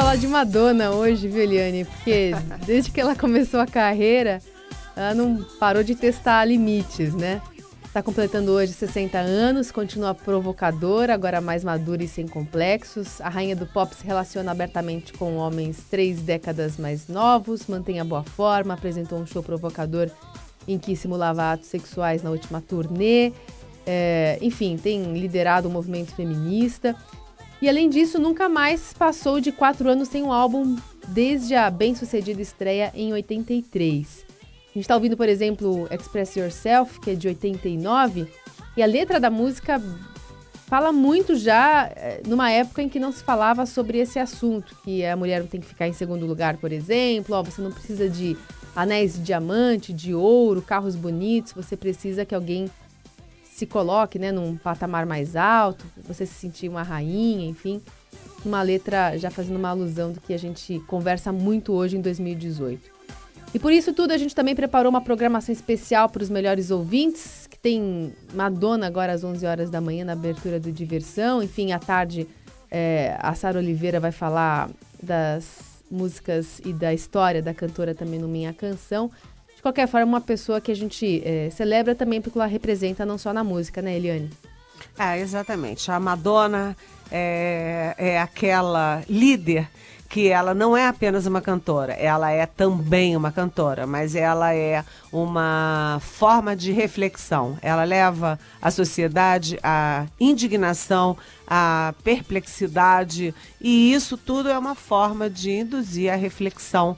Falar 0.00 0.16
de 0.16 0.26
Madonna 0.26 0.92
hoje, 0.92 1.28
viu, 1.28 1.42
Eliane? 1.42 1.84
Porque 1.84 2.30
desde 2.64 2.90
que 2.90 2.98
ela 2.98 3.14
começou 3.14 3.60
a 3.60 3.66
carreira, 3.66 4.40
ela 4.96 5.14
não 5.14 5.44
parou 5.58 5.82
de 5.82 5.94
testar 5.94 6.42
limites, 6.46 7.14
né? 7.14 7.42
Está 7.84 8.02
completando 8.02 8.50
hoje 8.50 8.72
60 8.72 9.18
anos, 9.18 9.70
continua 9.70 10.14
provocadora, 10.14 11.12
agora 11.12 11.42
mais 11.42 11.62
madura 11.62 12.02
e 12.02 12.08
sem 12.08 12.26
complexos. 12.26 13.20
A 13.20 13.28
rainha 13.28 13.54
do 13.54 13.66
pop 13.66 13.94
se 13.94 14.06
relaciona 14.06 14.50
abertamente 14.50 15.12
com 15.12 15.36
homens 15.36 15.84
três 15.90 16.22
décadas 16.22 16.78
mais 16.78 17.06
novos, 17.06 17.66
mantém 17.66 18.00
a 18.00 18.04
boa 18.04 18.22
forma, 18.22 18.72
apresentou 18.72 19.18
um 19.18 19.26
show 19.26 19.42
provocador 19.42 20.08
em 20.66 20.78
que 20.78 20.96
simulava 20.96 21.52
atos 21.52 21.68
sexuais 21.68 22.22
na 22.22 22.30
última 22.30 22.62
turnê. 22.62 23.34
É, 23.84 24.38
enfim, 24.40 24.78
tem 24.78 25.12
liderado 25.12 25.68
o 25.68 25.70
movimento 25.70 26.14
feminista. 26.14 26.96
E 27.62 27.68
além 27.68 27.90
disso, 27.90 28.18
nunca 28.18 28.48
mais 28.48 28.94
passou 28.94 29.38
de 29.38 29.52
quatro 29.52 29.88
anos 29.88 30.08
sem 30.08 30.22
um 30.22 30.32
álbum 30.32 30.76
desde 31.08 31.54
a 31.54 31.70
bem-sucedida 31.70 32.40
estreia 32.40 32.90
em 32.94 33.12
83. 33.12 34.24
A 34.70 34.72
gente 34.72 34.84
está 34.84 34.94
ouvindo, 34.94 35.16
por 35.16 35.28
exemplo, 35.28 35.86
Express 35.90 36.36
Yourself, 36.36 37.00
que 37.00 37.10
é 37.10 37.14
de 37.14 37.28
89, 37.28 38.26
e 38.76 38.82
a 38.82 38.86
letra 38.86 39.20
da 39.20 39.28
música 39.28 39.82
fala 40.68 40.92
muito 40.92 41.36
já 41.36 41.90
eh, 41.96 42.22
numa 42.26 42.50
época 42.50 42.80
em 42.80 42.88
que 42.88 43.00
não 43.00 43.10
se 43.10 43.24
falava 43.24 43.66
sobre 43.66 43.98
esse 43.98 44.18
assunto, 44.18 44.76
que 44.84 45.04
a 45.04 45.16
mulher 45.16 45.44
tem 45.46 45.60
que 45.60 45.66
ficar 45.66 45.88
em 45.88 45.92
segundo 45.92 46.24
lugar, 46.24 46.56
por 46.56 46.70
exemplo, 46.72 47.34
ó, 47.34 47.42
você 47.42 47.60
não 47.60 47.72
precisa 47.72 48.08
de 48.08 48.36
anéis 48.74 49.14
de 49.14 49.22
diamante, 49.22 49.92
de 49.92 50.14
ouro, 50.14 50.62
carros 50.62 50.94
bonitos, 50.94 51.52
você 51.52 51.76
precisa 51.76 52.24
que 52.24 52.34
alguém 52.34 52.70
se 53.60 53.66
coloque 53.66 54.18
né, 54.18 54.32
num 54.32 54.56
patamar 54.56 55.04
mais 55.04 55.36
alto, 55.36 55.84
você 56.08 56.24
se 56.24 56.32
sentir 56.32 56.66
uma 56.66 56.82
rainha, 56.82 57.46
enfim. 57.46 57.82
Uma 58.42 58.62
letra 58.62 59.18
já 59.18 59.30
fazendo 59.30 59.56
uma 59.56 59.68
alusão 59.68 60.12
do 60.12 60.20
que 60.20 60.32
a 60.32 60.38
gente 60.38 60.80
conversa 60.86 61.30
muito 61.30 61.74
hoje 61.74 61.98
em 61.98 62.00
2018. 62.00 62.90
E 63.52 63.58
por 63.58 63.70
isso 63.70 63.92
tudo 63.92 64.12
a 64.12 64.16
gente 64.16 64.34
também 64.34 64.54
preparou 64.54 64.88
uma 64.88 65.02
programação 65.02 65.52
especial 65.52 66.08
para 66.08 66.22
os 66.22 66.30
melhores 66.30 66.70
ouvintes, 66.70 67.46
que 67.50 67.58
tem 67.58 68.14
Madonna 68.32 68.86
agora 68.86 69.12
às 69.12 69.22
11 69.22 69.44
horas 69.44 69.68
da 69.68 69.78
manhã 69.78 70.06
na 70.06 70.12
abertura 70.12 70.58
do 70.58 70.72
Diversão. 70.72 71.42
Enfim, 71.42 71.72
à 71.72 71.78
tarde 71.78 72.26
é, 72.70 73.14
a 73.18 73.34
Sara 73.34 73.58
Oliveira 73.58 74.00
vai 74.00 74.12
falar 74.12 74.70
das 75.02 75.82
músicas 75.90 76.62
e 76.64 76.72
da 76.72 76.94
história 76.94 77.42
da 77.42 77.52
cantora 77.52 77.94
também 77.94 78.18
no 78.18 78.28
Minha 78.28 78.54
Canção. 78.54 79.10
De 79.60 79.62
qualquer 79.62 79.86
forma, 79.86 80.06
uma 80.06 80.20
pessoa 80.22 80.58
que 80.58 80.72
a 80.72 80.74
gente 80.74 81.20
é, 81.22 81.50
celebra 81.50 81.94
também 81.94 82.18
porque 82.18 82.38
ela 82.38 82.46
representa 82.46 83.04
não 83.04 83.18
só 83.18 83.30
na 83.30 83.44
música, 83.44 83.82
né, 83.82 83.94
Eliane? 83.94 84.30
É, 84.98 85.20
exatamente. 85.20 85.90
A 85.90 86.00
Madonna 86.00 86.74
é, 87.12 87.94
é 87.98 88.18
aquela 88.18 89.02
líder 89.06 89.68
que 90.08 90.28
ela 90.28 90.54
não 90.54 90.74
é 90.74 90.88
apenas 90.88 91.26
uma 91.26 91.42
cantora, 91.42 91.92
ela 91.92 92.30
é 92.30 92.46
também 92.46 93.14
uma 93.14 93.30
cantora, 93.30 93.86
mas 93.86 94.14
ela 94.14 94.54
é 94.54 94.82
uma 95.12 96.00
forma 96.00 96.56
de 96.56 96.72
reflexão. 96.72 97.58
Ela 97.60 97.84
leva 97.84 98.40
a 98.62 98.70
sociedade 98.70 99.58
à 99.62 100.06
indignação, 100.18 101.18
à 101.46 101.92
perplexidade, 102.02 103.34
e 103.60 103.92
isso 103.92 104.16
tudo 104.16 104.48
é 104.48 104.58
uma 104.58 104.74
forma 104.74 105.28
de 105.28 105.50
induzir 105.50 106.10
a 106.10 106.16
reflexão 106.16 106.96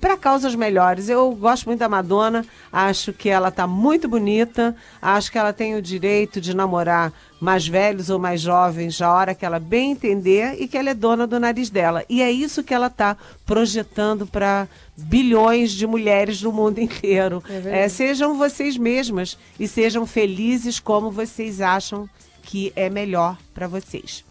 para 0.00 0.16
causas 0.16 0.54
melhores. 0.54 1.08
Eu 1.08 1.32
gosto 1.32 1.66
muito 1.66 1.80
da 1.80 1.88
Madonna, 1.88 2.44
acho 2.72 3.12
que 3.12 3.28
ela 3.28 3.48
está 3.48 3.66
muito 3.66 4.08
bonita, 4.08 4.74
acho 5.00 5.30
que 5.30 5.38
ela 5.38 5.52
tem 5.52 5.74
o 5.74 5.82
direito 5.82 6.40
de 6.40 6.54
namorar 6.54 7.12
mais 7.38 7.66
velhos 7.66 8.08
ou 8.08 8.18
mais 8.18 8.40
jovens, 8.40 9.02
a 9.02 9.12
hora 9.12 9.34
que 9.34 9.44
ela 9.44 9.58
bem 9.58 9.92
entender 9.92 10.56
e 10.60 10.66
que 10.66 10.78
ela 10.78 10.90
é 10.90 10.94
dona 10.94 11.26
do 11.26 11.38
nariz 11.38 11.68
dela. 11.70 12.04
E 12.08 12.22
é 12.22 12.30
isso 12.30 12.62
que 12.62 12.72
ela 12.72 12.86
está 12.86 13.16
projetando 13.44 14.26
para 14.26 14.68
bilhões 14.96 15.72
de 15.72 15.86
mulheres 15.86 16.40
no 16.40 16.52
mundo 16.52 16.78
inteiro. 16.78 17.42
É 17.48 17.84
é, 17.84 17.88
sejam 17.88 18.38
vocês 18.38 18.76
mesmas 18.76 19.36
e 19.58 19.66
sejam 19.66 20.06
felizes 20.06 20.78
como 20.78 21.10
vocês 21.10 21.60
acham 21.60 22.08
que 22.42 22.72
é 22.74 22.88
melhor 22.88 23.36
para 23.52 23.66
vocês. 23.66 24.24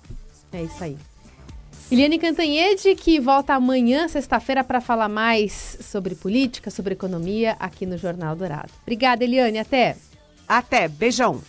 É 0.53 0.63
isso 0.63 0.83
aí. 0.83 0.97
Eliane 1.91 2.17
Cantanhede, 2.17 2.95
que 2.95 3.19
volta 3.19 3.53
amanhã, 3.53 4.07
sexta-feira, 4.07 4.63
para 4.63 4.79
falar 4.79 5.09
mais 5.09 5.77
sobre 5.81 6.15
política, 6.15 6.71
sobre 6.71 6.93
economia, 6.93 7.57
aqui 7.59 7.85
no 7.85 7.97
Jornal 7.97 8.33
Dourado. 8.33 8.71
Obrigada, 8.83 9.25
Eliane. 9.25 9.59
Até. 9.59 9.97
Até. 10.47 10.87
Beijão. 10.87 11.41